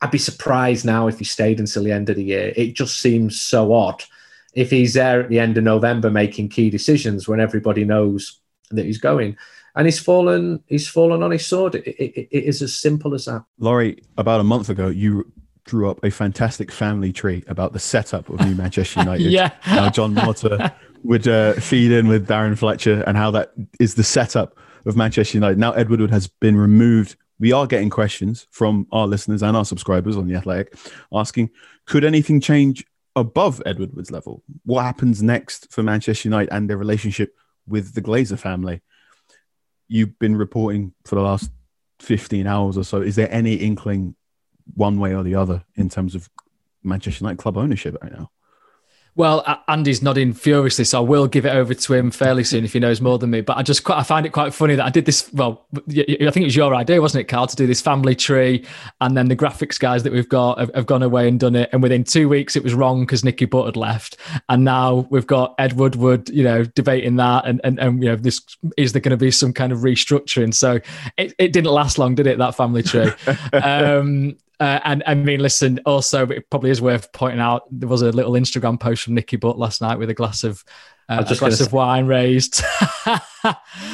[0.02, 2.52] I'd be surprised now if he stayed until the end of the year.
[2.56, 4.02] It just seems so odd
[4.52, 8.84] if he's there at the end of November making key decisions when everybody knows that
[8.84, 9.36] he's going.
[9.74, 10.62] And he's fallen.
[10.66, 11.74] He's fallen on his sword.
[11.74, 13.44] It, it, it is as simple as that.
[13.58, 15.32] Laurie, about a month ago, you
[15.64, 19.30] drew up a fantastic family tree about the setup of new Manchester United.
[19.30, 19.52] yeah.
[19.60, 24.04] How John Murtough would uh, feed in with Darren Fletcher and how that is the
[24.04, 25.58] setup of Manchester United.
[25.58, 29.64] Now Ed Woodward has been removed we are getting questions from our listeners and our
[29.64, 30.76] subscribers on the Athletic
[31.12, 31.50] asking,
[31.86, 34.42] could anything change above Ed Woodward's level?
[34.64, 37.34] What happens next for Manchester United and their relationship
[37.66, 38.80] with the Glazer family?
[39.88, 41.50] You've been reporting for the last
[42.00, 43.02] 15 hours or so.
[43.02, 44.16] Is there any inkling
[44.74, 46.28] one way or the other in terms of
[46.82, 48.30] Manchester United club ownership right now?
[49.14, 52.72] Well, Andy's nodding furiously, so I will give it over to him fairly soon if
[52.72, 53.42] he knows more than me.
[53.42, 55.30] But I just quite, I find it quite funny that I did this.
[55.34, 58.64] Well, I think it was your idea, wasn't it, Carl, to do this family tree,
[59.02, 61.68] and then the graphics guys that we've got have, have gone away and done it.
[61.74, 64.16] And within two weeks, it was wrong because Nicky Butt had left,
[64.48, 68.16] and now we've got Ed Woodward, you know, debating that, and and, and you know,
[68.16, 68.40] this
[68.78, 70.54] is there going to be some kind of restructuring?
[70.54, 70.80] So
[71.18, 72.38] it, it didn't last long, did it?
[72.38, 73.10] That family tree.
[73.52, 78.02] um, uh, and I mean, listen, also, it probably is worth pointing out there was
[78.02, 80.62] a little Instagram post from Nicky Butt last night with a glass of
[81.08, 82.62] uh, a glass of wine raised.
[83.04, 83.20] I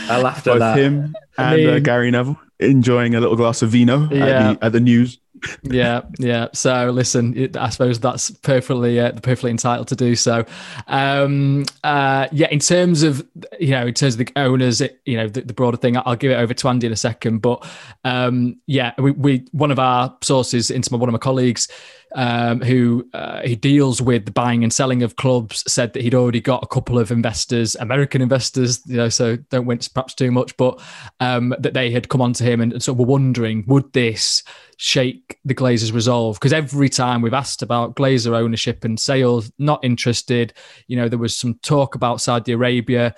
[0.09, 0.79] laughed at Both that.
[0.79, 4.25] him and I uh, mean, uh, Gary Neville enjoying a little glass of vino yeah.
[4.25, 5.19] at, the, at the news
[5.63, 6.49] yeah, yeah.
[6.53, 10.45] So listen, it, I suppose that's perfectly uh, perfectly entitled to do so.
[10.87, 13.27] Um, uh, yeah, in terms of
[13.59, 16.17] you know, in terms of the owners, it, you know, the, the, broader thing, I'll
[16.17, 17.39] give it over to Andy in a second.
[17.39, 17.67] But
[18.05, 21.69] um, yeah, we, we one of our sources into my, one of my colleagues
[22.15, 26.15] um, who uh, he deals with the buying and selling of clubs, said that he'd
[26.15, 30.31] already got a couple of investors, American investors, you know, so don't wince perhaps too
[30.31, 30.81] much, but
[31.21, 33.93] um, that they had come on to him and, and sort of were wondering, would
[33.93, 34.43] this
[34.79, 36.37] shake the Glazers' resolve?
[36.37, 40.55] Because every time we've asked about Glazer ownership and sales, not interested.
[40.87, 43.15] You know, there was some talk about Saudi Arabia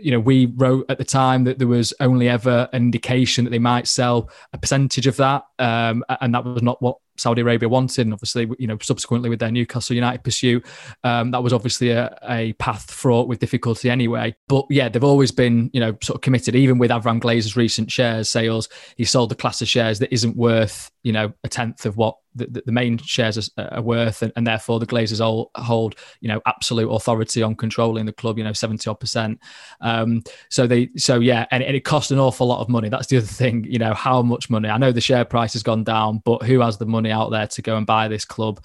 [0.00, 3.50] you know, we wrote at the time that there was only ever an indication that
[3.50, 7.68] they might sell a percentage of that, um, and that was not what Saudi Arabia
[7.68, 8.02] wanted.
[8.02, 10.64] And obviously, you know, subsequently with their Newcastle United pursuit,
[11.02, 14.34] um, that was obviously a, a, path fraught with difficulty anyway.
[14.48, 16.54] But yeah, they've always been, you know, sort of committed.
[16.54, 20.36] Even with Avram Glazer's recent shares sales, he sold the class of shares that isn't
[20.36, 24.32] worth, you know, a tenth of what the, the main shares are, are worth, and,
[24.36, 28.38] and, therefore the Glazers all hold, you know, absolute authority on controlling the club.
[28.38, 29.40] You know, seventy odd percent.
[29.80, 32.88] Um, so they, so yeah, and, and, it cost an awful lot of money.
[32.88, 33.64] That's the other thing.
[33.64, 34.68] You know, how much money?
[34.68, 37.46] I know the share price has gone down, but who has the money out there
[37.46, 38.60] to go and buy this club?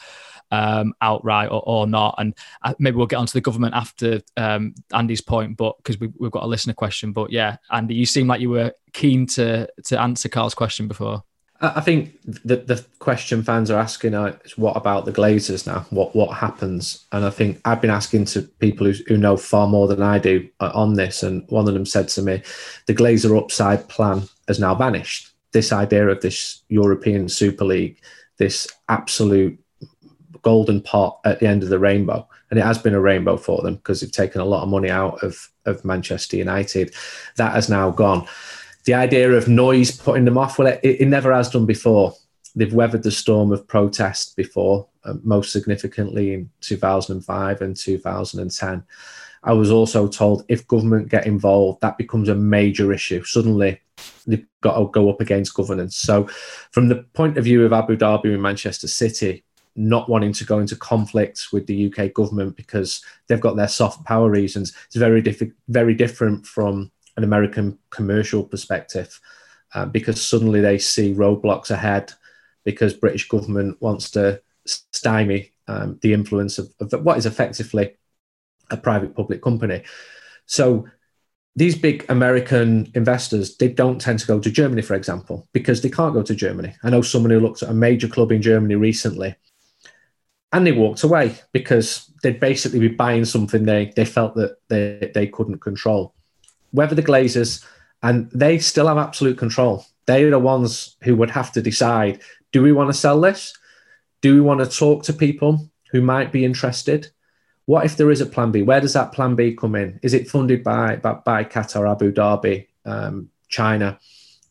[0.51, 2.15] um, outright or, or, not.
[2.17, 6.09] And uh, maybe we'll get onto the government after um, Andy's point, but because we,
[6.22, 7.11] have got a listener question.
[7.11, 11.24] But yeah, Andy, you seem like you were keen to to answer Carl's question before.
[11.62, 15.86] I think the the question fans are asking is what about the Glazers now?
[15.89, 17.05] What what happens?
[17.12, 20.20] And I think I've been asking to people who, who know far more than I
[20.20, 22.41] do uh, on this, and one of them said to me,
[22.86, 25.32] the Glazer upside plan has now vanished.
[25.51, 27.99] This idea of this European Super League,
[28.38, 29.60] this absolute
[30.41, 33.62] golden pot at the end of the rainbow, and it has been a rainbow for
[33.64, 36.93] them because they've taken a lot of money out of of Manchester United.
[37.36, 38.28] That has now gone
[38.86, 42.14] the idea of noise putting them off, well, it, it never has done before.
[42.56, 48.84] They've weathered the storm of protest before, uh, most significantly in 2005 and 2010.
[49.44, 53.24] I was also told if government get involved, that becomes a major issue.
[53.24, 53.80] Suddenly,
[54.28, 55.96] they've got to go up against governance.
[55.96, 56.26] So,
[56.72, 59.44] from the point of view of Abu Dhabi and Manchester City,
[59.76, 64.04] not wanting to go into conflicts with the UK government because they've got their soft
[64.06, 69.20] power reasons, it's very diff- very different from an American commercial perspective
[69.76, 72.13] uh, because suddenly they see roadblocks ahead
[72.63, 77.97] because British government wants to stymie um, the influence of, of, what is effectively
[78.72, 79.84] a private public company.
[80.45, 80.88] So
[81.57, 85.89] these big American investors, they don't tend to go to Germany, for example, because they
[85.89, 86.74] can't go to Germany.
[86.84, 89.36] I know someone who looked at a major club in Germany recently
[90.53, 95.11] and they walked away because they'd basically be buying something they, they felt that they,
[95.13, 96.15] they couldn't control
[96.72, 97.65] whether the Glazers,
[98.01, 99.86] and they still have absolute control.
[100.05, 103.55] They're the ones who would have to decide do we want to sell this?
[104.22, 107.09] Do we want to talk to people who might be interested?
[107.65, 108.63] What if there is a plan B?
[108.63, 109.99] Where does that plan B come in?
[110.01, 113.99] Is it funded by, by, by Qatar, Abu Dhabi, um, China?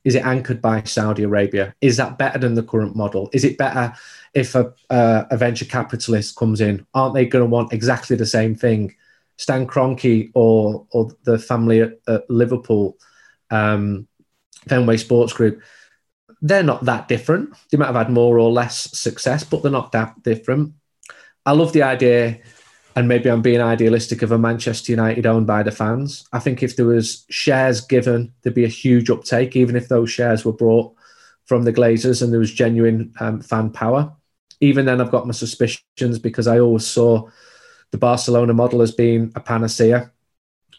[0.04, 1.74] Is it anchored by Saudi Arabia?
[1.80, 3.28] Is that better than the current model?
[3.32, 3.92] Is it better
[4.34, 6.86] if a, uh, a venture capitalist comes in?
[6.94, 8.94] Aren't they going to want exactly the same thing
[9.38, 12.98] Stan Kroenke or or the family at, at Liverpool,
[13.50, 14.06] um,
[14.68, 15.62] Fenway Sports Group,
[16.42, 17.54] they're not that different.
[17.70, 20.74] They might have had more or less success, but they're not that different.
[21.46, 22.40] I love the idea,
[22.94, 26.26] and maybe I'm being idealistic of a Manchester United owned by the fans.
[26.32, 30.10] I think if there was shares given, there'd be a huge uptake, even if those
[30.10, 30.94] shares were brought
[31.46, 34.12] from the Glazers and there was genuine um, fan power.
[34.60, 37.28] Even then, I've got my suspicions because I always saw
[37.90, 40.10] the Barcelona model as being a panacea.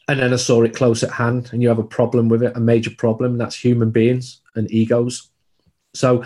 [0.07, 2.55] And then I saw it close at hand, and you have a problem with it,
[2.55, 5.29] a major problem, and that's human beings and egos.
[5.93, 6.23] So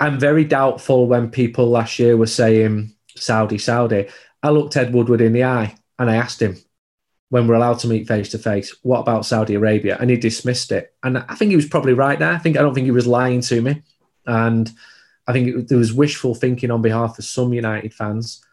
[0.00, 4.08] I'm very doubtful when people last year were saying Saudi, Saudi.
[4.42, 6.56] I looked Ed Woodward in the eye and I asked him,
[7.30, 9.96] when we're allowed to meet face to face, what about Saudi Arabia?
[9.98, 10.94] And he dismissed it.
[11.02, 12.32] And I think he was probably right there.
[12.32, 13.82] I think I don't think he was lying to me.
[14.26, 14.70] And
[15.26, 18.44] I think it, there was wishful thinking on behalf of some United fans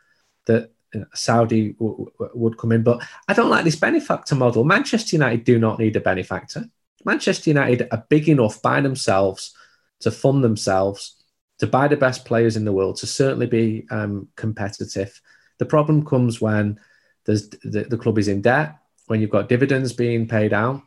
[0.45, 0.71] that
[1.13, 2.83] Saudi w- w- would come in.
[2.83, 4.63] But I don't like this benefactor model.
[4.63, 6.65] Manchester United do not need a benefactor.
[7.05, 9.55] Manchester United are big enough by themselves
[10.01, 11.23] to fund themselves,
[11.59, 15.21] to buy the best players in the world, to certainly be um, competitive.
[15.59, 16.79] The problem comes when
[17.25, 18.75] there's, the, the club is in debt,
[19.07, 20.81] when you've got dividends being paid out,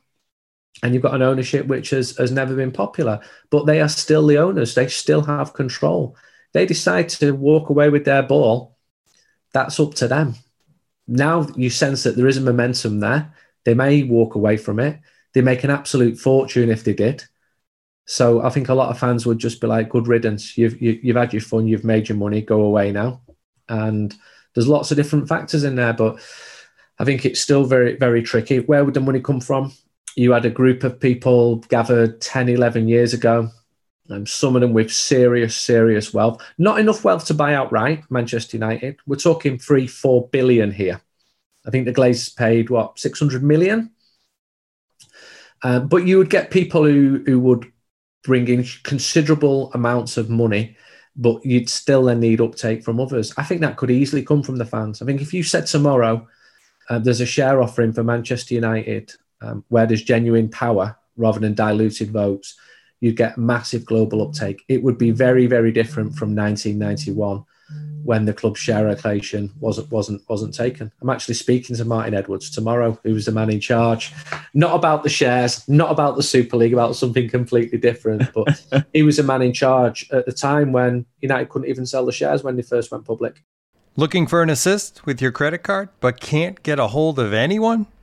[0.83, 3.21] and you've got an ownership which has, has never been popular.
[3.51, 6.17] But they are still the owners, they still have control.
[6.53, 8.74] They decide to walk away with their ball
[9.55, 10.35] that's up to them.
[11.07, 13.33] Now you sense that there is a momentum there.
[13.65, 15.01] They may walk away from it.
[15.33, 17.25] They make an absolute fortune if they did.
[18.07, 20.59] So I think a lot of fans would just be like, "Good riddance.
[20.59, 21.67] You've you, have you have had your fun.
[21.67, 22.43] You've made your money.
[22.43, 23.23] Go away now."
[23.69, 24.15] And
[24.55, 26.21] there's lots of different factors in there, but
[26.99, 28.61] I think it's still very very tricky.
[28.61, 29.73] Where would the money come from?
[30.17, 33.51] You had a group of people gathered 10, 11 years ago.
[34.11, 36.43] Um, some of them with serious, serious wealth.
[36.59, 38.99] Not enough wealth to buy outright Manchester United.
[39.07, 41.01] We're talking three, four billion here.
[41.67, 43.91] I think the Glazers paid what, 600 million?
[45.63, 47.73] Uh, but you would get people who, who would
[48.23, 50.77] bring in considerable amounts of money,
[51.17, 53.33] but you'd still then need uptake from others.
[53.39, 55.01] I think that could easily come from the fans.
[55.01, 56.27] I think if you said tomorrow
[56.91, 61.55] uh, there's a share offering for Manchester United um, where there's genuine power rather than
[61.55, 62.57] diluted votes,
[63.05, 64.65] you'd get massive global uptake.
[64.67, 67.45] It would be very, very different from 1991
[68.03, 70.91] when the club share allocation wasn't wasn't wasn't taken.
[71.03, 74.11] I'm actually speaking to Martin Edwards tomorrow, who was the man in charge.
[74.55, 78.33] Not about the shares, not about the Super League, about something completely different.
[78.33, 82.07] But he was a man in charge at the time when United couldn't even sell
[82.07, 83.43] the shares when they first went public.
[83.97, 87.87] Looking for an assist with your credit card, but can't get a hold of anyone?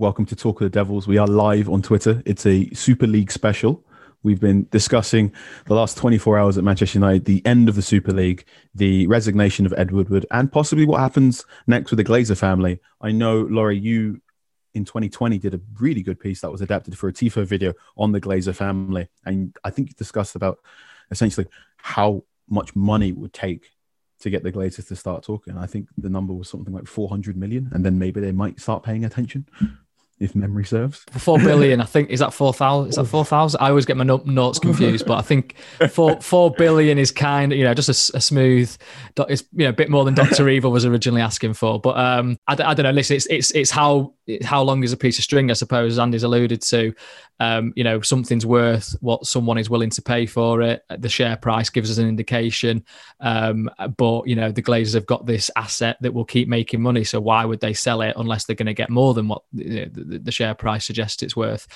[0.00, 1.06] Welcome to Talk of the Devils.
[1.06, 2.22] We are live on Twitter.
[2.24, 3.84] It's a Super League special.
[4.22, 5.30] We've been discussing
[5.66, 9.66] the last 24 hours at Manchester United, the end of the Super League, the resignation
[9.66, 12.80] of Ed Woodward, and possibly what happens next with the Glazer family.
[13.02, 14.22] I know, Laurie, you
[14.72, 18.12] in 2020 did a really good piece that was adapted for a TIFO video on
[18.12, 19.06] the Glazer family.
[19.26, 20.60] And I think you discussed about
[21.10, 21.46] essentially
[21.76, 23.68] how much money would take
[24.20, 25.58] to get the Glazers to start talking.
[25.58, 28.82] I think the number was something like 400 million, and then maybe they might start
[28.82, 29.46] paying attention
[30.20, 31.02] if memory serves.
[31.12, 32.10] Four billion, I think.
[32.10, 32.90] Is that four thousand?
[32.90, 33.60] Is that four thousand?
[33.62, 35.56] I always get my notes confused, but I think
[35.90, 38.76] four four billion is kind of you know just a, a smooth.
[39.28, 41.80] It's you know a bit more than Doctor Evil was originally asking for.
[41.80, 42.90] But um, I, I don't know.
[42.90, 44.12] Listen, it's it's it's how
[44.44, 45.50] how long is a piece of string?
[45.50, 46.94] I suppose Andy's alluded to.
[47.40, 50.84] Um, you know, something's worth what someone is willing to pay for it.
[50.98, 52.84] The share price gives us an indication.
[53.18, 57.02] Um, but you know, the Glazers have got this asset that will keep making money.
[57.02, 59.86] So why would they sell it unless they're going to get more than what the,
[59.86, 61.66] the, the share price suggests it's worth?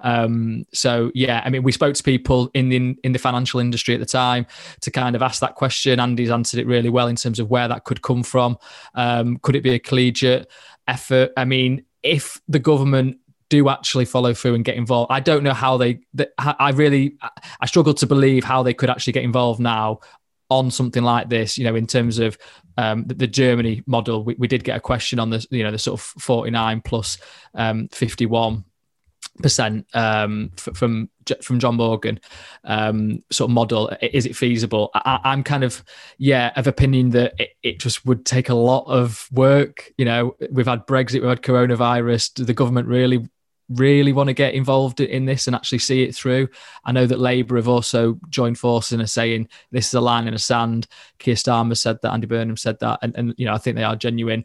[0.00, 3.94] Um, so yeah, I mean, we spoke to people in the in the financial industry
[3.94, 4.46] at the time
[4.82, 6.00] to kind of ask that question.
[6.00, 8.58] Andy's answered it really well in terms of where that could come from.
[8.94, 10.50] Um, could it be a collegiate
[10.86, 11.32] effort?
[11.36, 13.16] I mean, if the government
[13.54, 15.12] do actually follow through and get involved.
[15.12, 16.00] I don't know how they.
[16.38, 17.16] I really,
[17.60, 20.00] I struggle to believe how they could actually get involved now
[20.50, 21.56] on something like this.
[21.56, 22.36] You know, in terms of
[22.76, 25.70] um, the, the, Germany model, we, we, did get a question on the, you know,
[25.70, 27.18] the sort of forty nine plus
[27.54, 28.64] um, fifty one
[29.42, 31.08] percent um, from
[31.42, 32.20] from John Morgan
[32.64, 33.90] um, sort of model.
[34.02, 34.90] Is it feasible?
[34.94, 35.82] I, am kind of
[36.18, 39.92] yeah of opinion that it, it, just would take a lot of work.
[39.96, 42.46] You know, we've had Brexit, we've had coronavirus.
[42.46, 43.28] The government really
[43.68, 46.48] really want to get involved in this and actually see it through.
[46.84, 50.26] I know that Labour have also joined forces and are saying this is a line
[50.26, 50.86] in the sand.
[51.18, 53.84] Keir Starmer said that, Andy Burnham said that, and, and you know I think they
[53.84, 54.44] are genuine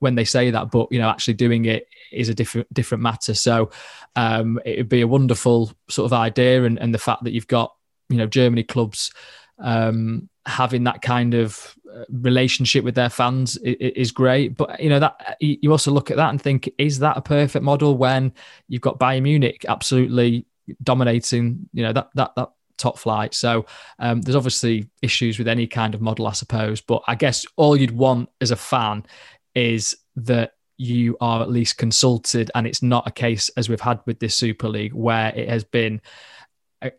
[0.00, 0.70] when they say that.
[0.70, 3.34] But you know, actually doing it is a different different matter.
[3.34, 3.70] So
[4.16, 7.46] um, it would be a wonderful sort of idea, and, and the fact that you've
[7.46, 7.74] got
[8.08, 9.12] you know Germany clubs
[9.58, 11.75] um, having that kind of
[12.10, 14.56] relationship with their fans is great.
[14.56, 17.64] But you know that you also look at that and think, is that a perfect
[17.64, 18.32] model when
[18.68, 20.46] you've got Bayern Munich absolutely
[20.82, 21.68] dominating?
[21.72, 23.34] You know that that that top flight.
[23.34, 23.66] So
[23.98, 26.80] um, there's obviously issues with any kind of model, I suppose.
[26.80, 29.06] But I guess all you'd want as a fan
[29.54, 34.00] is that you are at least consulted, and it's not a case as we've had
[34.06, 36.00] with this Super League where it has been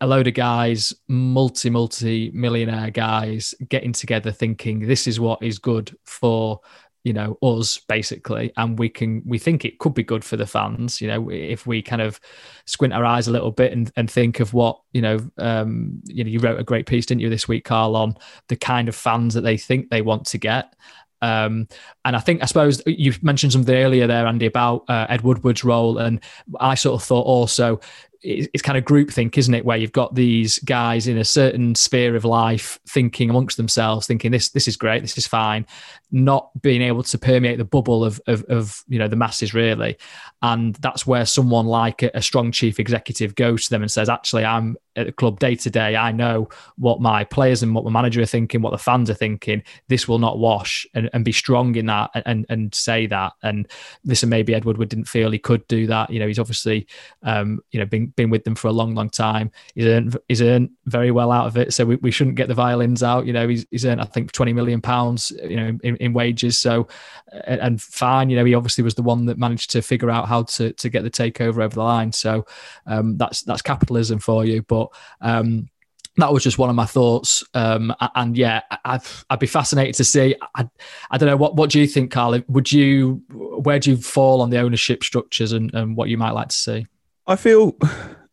[0.00, 5.58] a load of guys, multi multi millionaire guys, getting together, thinking this is what is
[5.58, 6.60] good for
[7.04, 10.46] you know us basically and we can we think it could be good for the
[10.46, 12.18] fans you know if we kind of
[12.66, 16.24] squint our eyes a little bit and, and think of what you know um you
[16.24, 18.14] know you wrote a great piece didn't you this week carl on
[18.48, 20.74] the kind of fans that they think they want to get
[21.20, 21.66] um,
[22.04, 25.64] and I think, I suppose you mentioned something earlier there, Andy, about uh, Ed Woodward's
[25.64, 25.98] role.
[25.98, 26.20] And
[26.60, 27.80] I sort of thought also
[28.22, 29.64] it's kind of groupthink, isn't it?
[29.64, 34.32] Where you've got these guys in a certain sphere of life thinking amongst themselves, thinking
[34.32, 35.66] this this is great, this is fine,
[36.10, 39.98] not being able to permeate the bubble of of, of you know the masses really,
[40.42, 44.08] and that's where someone like a, a strong chief executive goes to them and says,
[44.08, 45.96] actually, I'm at the club day to day.
[45.96, 49.14] I know what my players and what my manager are thinking, what the fans are
[49.14, 49.62] thinking.
[49.88, 53.32] This will not wash, and, and be strong in that and and say that.
[53.42, 53.68] And
[54.04, 56.10] listen, maybe edward Woodward didn't feel he could do that.
[56.10, 56.86] You know, he's obviously
[57.22, 59.50] um, you know been been with them for a long, long time.
[59.74, 61.74] He's earned he's earned very well out of it.
[61.74, 63.26] So we, we shouldn't get the violins out.
[63.26, 65.32] You know, he's, he's earned I think twenty million pounds.
[65.42, 66.58] You know, in, in wages.
[66.58, 66.88] So
[67.32, 68.30] and, fine.
[68.30, 70.88] You know, he obviously was the one that managed to figure out how to to
[70.88, 72.12] get the takeover over the line.
[72.12, 72.46] So
[72.86, 74.62] um, that's that's capitalism for you.
[74.62, 74.88] But
[75.20, 75.68] um,
[76.16, 77.44] that was just one of my thoughts.
[77.54, 80.34] Um, and yeah, I'd, I'd be fascinated to see.
[80.54, 80.68] I,
[81.10, 82.40] I don't know what what do you think, Carl?
[82.48, 86.32] Would you where do you fall on the ownership structures and, and what you might
[86.32, 86.86] like to see?
[87.26, 87.76] I feel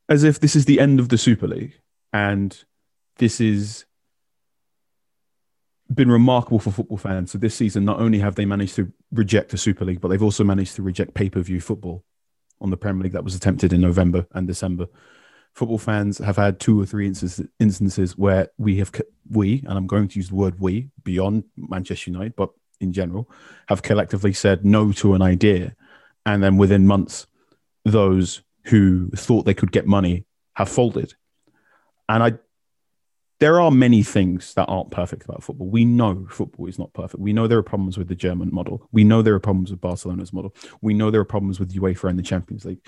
[0.10, 1.80] as if this is the end of the Super League,
[2.12, 2.58] and
[3.18, 3.86] this is
[5.94, 7.32] been remarkable for football fans.
[7.32, 10.24] So this season, not only have they managed to reject the Super League, but they've
[10.24, 12.04] also managed to reject pay per view football
[12.62, 14.88] on the Premier League that was attempted in November and December.
[15.54, 18.92] Football fans have had two or three instances, instances where we have
[19.30, 22.50] we, and I'm going to use the word we beyond Manchester United, but
[22.82, 23.30] in general,
[23.68, 25.76] have collectively said no to an idea,
[26.26, 27.28] and then within months,
[27.86, 30.26] those who thought they could get money
[30.56, 31.14] have folded.
[32.10, 32.34] And I,
[33.40, 35.68] there are many things that aren't perfect about football.
[35.68, 37.20] We know football is not perfect.
[37.20, 38.88] We know there are problems with the German model.
[38.92, 40.56] We know there are problems with Barcelona's model.
[40.82, 42.80] We know there are problems with UEFA and the Champions League.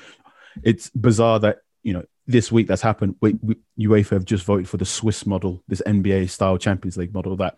[0.64, 3.16] It's bizarre that you know this week that's happened.
[3.22, 7.14] We, we, UEFA have just voted for the Swiss model, this NBA style Champions League
[7.14, 7.36] model.
[7.38, 7.58] That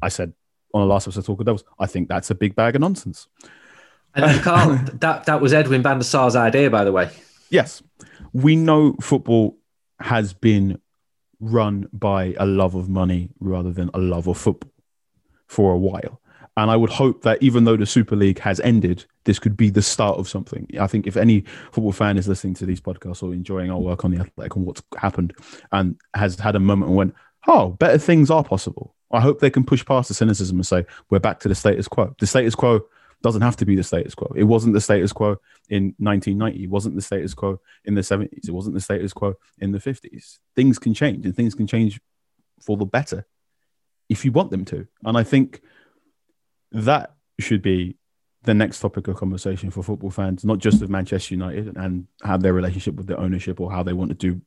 [0.00, 0.32] I said
[0.72, 1.64] on the last episode, talk of those.
[1.78, 3.26] I think that's a big bag of nonsense.
[4.14, 7.10] And Carl, that that was Edwin van der Sar's idea, by the way.
[7.50, 7.82] Yes,
[8.32, 9.56] we know football
[10.00, 10.80] has been
[11.42, 14.70] run by a love of money rather than a love of football
[15.48, 16.20] for a while.
[16.56, 19.70] And I would hope that even though the Super League has ended, this could be
[19.70, 20.68] the start of something.
[20.78, 24.04] I think if any football fan is listening to these podcasts or enjoying our work
[24.04, 25.34] on the Athletic and what's happened
[25.72, 27.14] and has had a moment and went,
[27.48, 28.94] oh, better things are possible.
[29.10, 31.88] I hope they can push past the cynicism and say, we're back to the status
[31.88, 32.14] quo.
[32.18, 32.82] The status quo
[33.22, 34.32] doesn't have to be the status quo.
[34.34, 35.36] It wasn't the status quo
[35.68, 36.64] in 1990.
[36.64, 38.48] It wasn't the status quo in the 70s.
[38.48, 40.38] It wasn't the status quo in the 50s.
[40.56, 42.00] Things can change and things can change
[42.60, 43.26] for the better
[44.08, 44.86] if you want them to.
[45.04, 45.60] And I think
[46.72, 47.96] that should be
[48.44, 52.36] the next topic of conversation for football fans, not just of Manchester United and how
[52.36, 54.40] their relationship with the ownership or how they want to do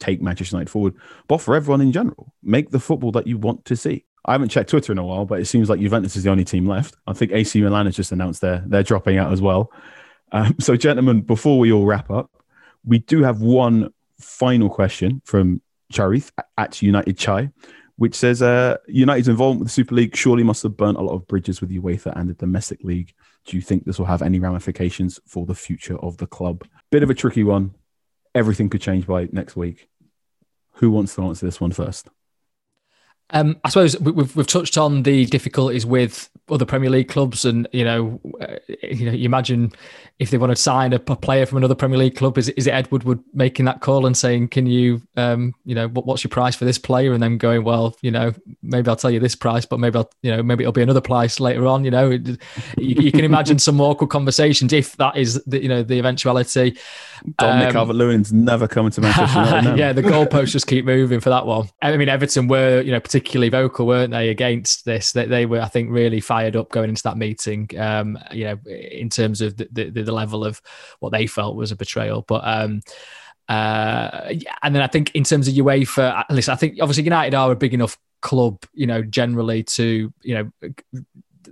[0.00, 0.94] take Manchester United forward,
[1.28, 2.34] but for everyone in general.
[2.42, 4.04] Make the football that you want to see.
[4.24, 6.44] I haven't checked Twitter in a while, but it seems like Juventus is the only
[6.44, 6.96] team left.
[7.06, 9.72] I think AC Milan has just announced they're they're dropping out as well.
[10.30, 12.30] Um, so, gentlemen, before we all wrap up,
[12.84, 15.60] we do have one final question from
[15.92, 17.50] Charith at United Chai,
[17.96, 21.14] which says uh, United's involvement with the Super League surely must have burnt a lot
[21.14, 23.12] of bridges with UEFA and the domestic league.
[23.44, 26.64] Do you think this will have any ramifications for the future of the club?
[26.90, 27.74] Bit of a tricky one.
[28.34, 29.88] Everything could change by next week.
[30.76, 32.08] Who wants to answer this one first?
[33.32, 37.66] Um, I suppose we've we've touched on the difficulties with other Premier League clubs, and
[37.72, 39.72] you know, uh, you know, you imagine
[40.18, 42.66] if they want to sign a, a, player from another Premier League club, is is
[42.66, 46.22] it Ed Woodward making that call and saying, "Can you, um, you know, what, what's
[46.22, 49.18] your price for this player?" And then going, "Well, you know, maybe I'll tell you
[49.20, 51.90] this price, but maybe I'll, you know, maybe it'll be another price later on." You
[51.90, 52.26] know, you,
[52.76, 56.76] you can imagine some awkward conversations if that is the, you know the eventuality.
[57.38, 59.78] Dominic um, Calvert-Lewin's never coming to Manchester United.
[59.78, 61.68] yeah, the goalposts just keep moving for that one.
[61.80, 65.12] I mean, Everton were, you know, particularly vocal, weren't they, against this?
[65.12, 67.68] They, they were, I think, really fired up going into that meeting.
[67.78, 70.60] Um, you know, in terms of the, the, the level of
[71.00, 72.42] what they felt was a betrayal, but.
[72.44, 72.80] Um,
[73.48, 77.50] uh, and then I think in terms of UEFA, listen, I think obviously United are
[77.50, 80.72] a big enough club, you know, generally to you know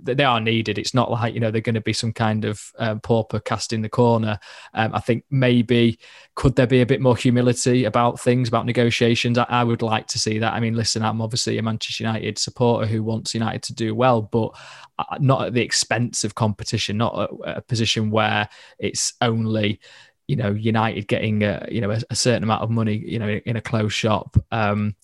[0.03, 0.77] they are needed.
[0.77, 3.73] It's not like you know they're going to be some kind of um, pauper cast
[3.73, 4.39] in the corner.
[4.73, 5.99] Um, I think maybe
[6.35, 9.37] could there be a bit more humility about things about negotiations?
[9.37, 10.53] I, I, would like to see that.
[10.53, 14.21] I mean, listen, I'm obviously a Manchester United supporter who wants United to do well,
[14.21, 14.55] but
[14.99, 18.49] uh, not at the expense of competition, not a, a position where
[18.79, 19.79] it's only
[20.27, 23.27] you know United getting a, you know a, a, certain amount of money you know
[23.27, 24.37] in, in a closed shop.
[24.51, 24.95] Um,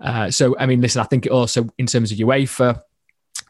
[0.00, 2.82] uh, so I mean, listen, I think also in terms of UEFA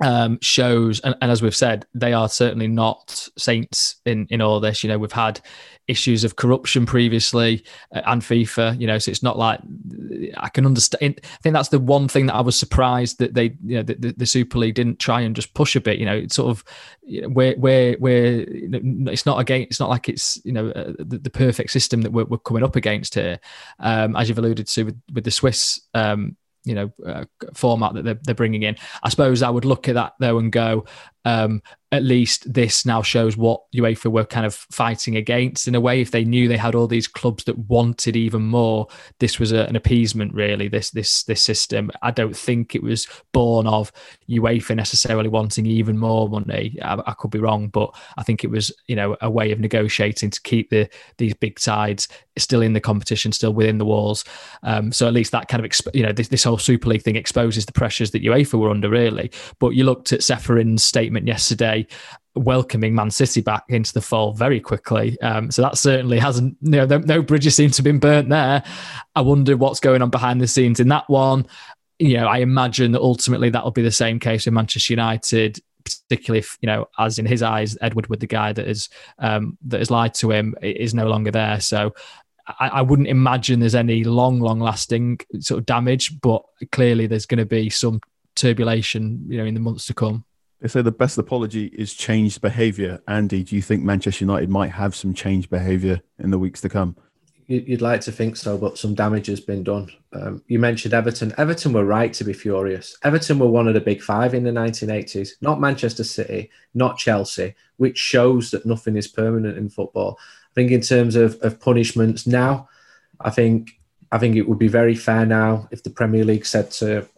[0.03, 4.61] um, shows, and, and, as we've said, they are certainly not saints in in all
[4.61, 4.85] this.
[4.85, 5.41] You know, we've had
[5.89, 8.79] issues of corruption previously uh, and FIFA.
[8.79, 9.61] You know, so it's not like
[10.37, 11.21] I can understand.
[11.25, 14.15] I think that's the one thing that I was surprised that they, you know, the,
[14.17, 15.99] the Super League didn't try and just push a bit.
[15.99, 16.65] You know, it's sort of
[17.33, 19.63] where where where it's not again.
[19.63, 22.65] It's not like it's you know uh, the, the, perfect system that we're, we're coming
[22.65, 23.39] up against here,
[23.79, 25.81] um, as you've alluded to with, with the Swiss.
[25.95, 26.37] Um,
[26.67, 28.77] you know uh, format that they're, they're bringing in.
[29.03, 30.85] I suppose I would look at that though and go,
[31.27, 31.61] um,
[31.93, 36.01] at least this now shows what UEFA were kind of fighting against in a way.
[36.01, 38.87] If they knew they had all these clubs that wanted even more,
[39.18, 40.68] this was a, an appeasement, really.
[40.68, 41.91] This this this system.
[42.03, 43.91] I don't think it was born of
[44.29, 46.79] UEFA necessarily wanting even more money.
[46.83, 49.59] I, I could be wrong, but I think it was you know a way of
[49.59, 52.09] negotiating to keep the these big sides
[52.39, 54.24] still in the competition, still within the walls.
[54.62, 57.03] Um, so at least that kind of exp- you know this, this whole Super League
[57.03, 59.31] thing exposes the pressures that UEFA were under, really.
[59.59, 61.87] But you looked at Ceferin's statement yesterday
[62.37, 65.19] welcoming Man City back into the fold very quickly.
[65.23, 68.29] Um, so that certainly hasn't, you know, no, no, bridges seem to have been burnt
[68.29, 68.62] there.
[69.14, 71.47] I wonder what's going on behind the scenes in that one.
[71.99, 76.41] You know, I imagine that ultimately that'll be the same case with Manchester United, particularly
[76.41, 79.81] if, you know, as in his eyes, Edward Woodward, the guy that is um, that
[79.81, 81.59] has lied to him, is no longer there.
[81.61, 81.95] So
[82.47, 87.25] I, I wouldn't imagine there's any long, long lasting sort of damage, but clearly there's
[87.25, 88.03] going to be some
[88.35, 90.26] turbulation, you know, in the months to come.
[90.61, 93.03] They say the best apology is changed behaviour.
[93.07, 96.69] Andy, do you think Manchester United might have some changed behaviour in the weeks to
[96.69, 96.97] come?
[97.49, 99.89] You'd like to think so, but some damage has been done.
[100.13, 101.33] Um, you mentioned Everton.
[101.39, 102.97] Everton were right to be furious.
[103.05, 107.55] Everton were one of the big five in the 1980s, not Manchester City, not Chelsea,
[107.77, 110.19] which shows that nothing is permanent in football.
[110.21, 112.69] I think in terms of, of punishments now,
[113.21, 113.79] I think
[114.11, 117.09] I think it would be very fair now if the Premier League said to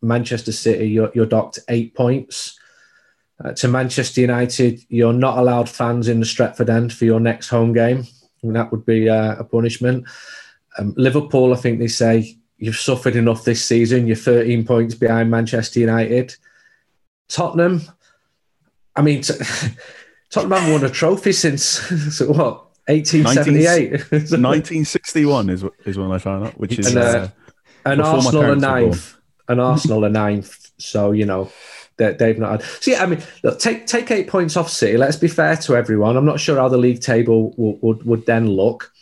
[0.00, 2.58] Manchester City, you're, you're docked eight points
[3.44, 7.48] uh, to Manchester United, you're not allowed fans in the Stretford End for your next
[7.48, 8.06] home game.
[8.42, 10.06] And that would be uh, a punishment.
[10.78, 14.06] Um, Liverpool, I think they say you've suffered enough this season.
[14.06, 16.34] You're 13 points behind Manchester United.
[17.28, 17.82] Tottenham,
[18.94, 19.34] I mean, t-
[20.30, 21.62] Tottenham haven't won a trophy since
[22.16, 23.90] so what 1878.
[24.10, 27.28] 1961 is is when I found out, which is and, uh, uh,
[27.84, 29.16] and Arsenal are ninth,
[29.48, 30.70] and Arsenal are ninth.
[30.78, 31.50] So you know
[31.98, 32.62] that they've not had.
[32.62, 34.96] So yeah, I mean, look, take take eight points off City.
[34.96, 36.16] Let's be fair to everyone.
[36.16, 38.92] I'm not sure how the league table would would, would then look,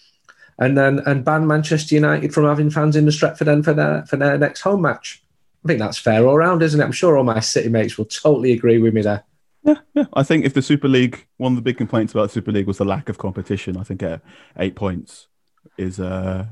[0.59, 4.05] and then and ban Manchester United from having fans in the Stretford End for their
[4.07, 5.23] for their next home match.
[5.65, 6.85] I think that's fair all round, isn't it?
[6.85, 9.25] I'm sure all my City mates will totally agree with me there.
[9.63, 10.05] Yeah, yeah.
[10.13, 12.67] I think if the Super League, one of the big complaints about the Super League
[12.67, 13.79] was the lack of competition.
[13.79, 14.19] I think uh,
[14.59, 15.29] eight points
[15.79, 16.47] is uh,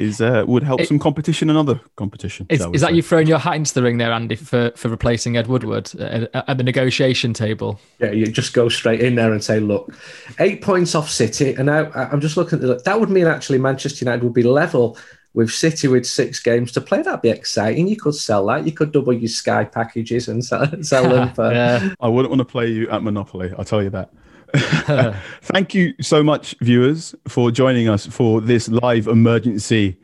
[0.00, 2.46] is uh, would help it, some competition and other competition.
[2.48, 5.36] Is, is that you throwing your hat into the ring there, Andy, for, for replacing
[5.36, 7.78] Ed Woodward at, at, the negotiation table?
[7.98, 9.94] Yeah, you just go straight in there and say, look,
[10.38, 13.58] eight points off City, and now I'm just looking at the, that would mean actually
[13.58, 14.96] Manchester United would be level
[15.34, 17.02] with City with six games to play.
[17.02, 17.86] That'd be exciting.
[17.86, 18.66] You could sell that.
[18.66, 21.52] You could double your Sky packages and sell, sell them for.
[21.52, 21.94] yeah.
[22.00, 23.52] I wouldn't want to play you at Monopoly.
[23.58, 24.10] I'll tell you that.
[25.42, 29.98] Thank you so much, viewers, for joining us for this live emergency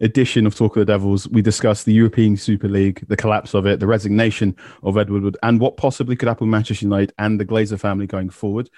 [0.00, 1.28] edition of Talk of the Devils.
[1.28, 5.36] We discussed the European Super League, the collapse of it, the resignation of Edward Wood,
[5.42, 8.70] and what possibly could happen with Manchester United and the Glazer family going forward.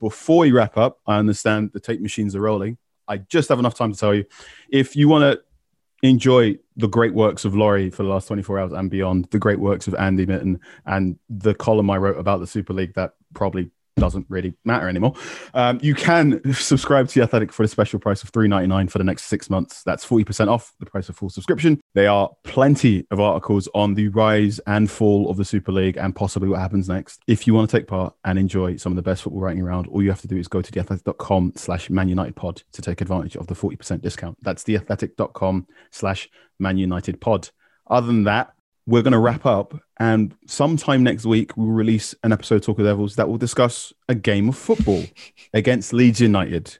[0.00, 2.78] Before we wrap up, I understand the tape machines are rolling.
[3.08, 4.26] I just have enough time to tell you
[4.70, 5.42] if you want to
[6.06, 9.58] enjoy the great works of Laurie for the last 24 hours and beyond, the great
[9.58, 13.70] works of Andy Mitten, and the column I wrote about the Super League that probably
[14.00, 15.14] doesn't really matter anymore.
[15.54, 18.88] Um, you can subscribe to the Athletic for a special price of three ninety nine
[18.88, 19.82] for the next six months.
[19.82, 21.80] That's forty percent off the price of full subscription.
[21.94, 26.14] There are plenty of articles on the rise and fall of the Super League and
[26.14, 27.20] possibly what happens next.
[27.26, 29.86] If you want to take part and enjoy some of the best football writing around,
[29.88, 33.00] all you have to do is go to theathletic.com slash Man United Pod to take
[33.00, 34.38] advantage of the forty percent discount.
[34.42, 36.28] That's theathletic.com slash
[36.58, 37.50] Man United Pod.
[37.90, 38.52] Other than that,
[38.88, 42.78] we're going to wrap up and sometime next week we'll release an episode of talk
[42.78, 45.04] of devils that will discuss a game of football
[45.52, 46.78] against leeds united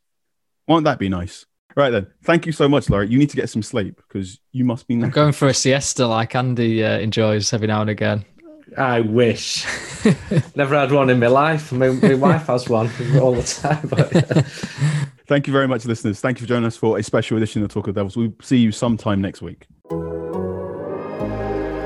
[0.67, 1.45] won't that be nice
[1.77, 3.09] right then thank you so much Laurie.
[3.09, 6.07] you need to get some sleep because you must be I'm going for a siesta
[6.07, 8.25] like andy uh, enjoys every now and again
[8.77, 9.65] I wish.
[10.55, 11.73] Never had one in my life.
[11.73, 12.91] My, my wife has one
[13.21, 13.89] all the time.
[13.89, 14.43] But, yeah.
[15.27, 16.21] Thank you very much, listeners.
[16.21, 18.15] Thank you for joining us for a special edition of Talk of Devils.
[18.15, 19.67] We'll see you sometime next week.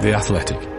[0.02, 0.71] The Athletic.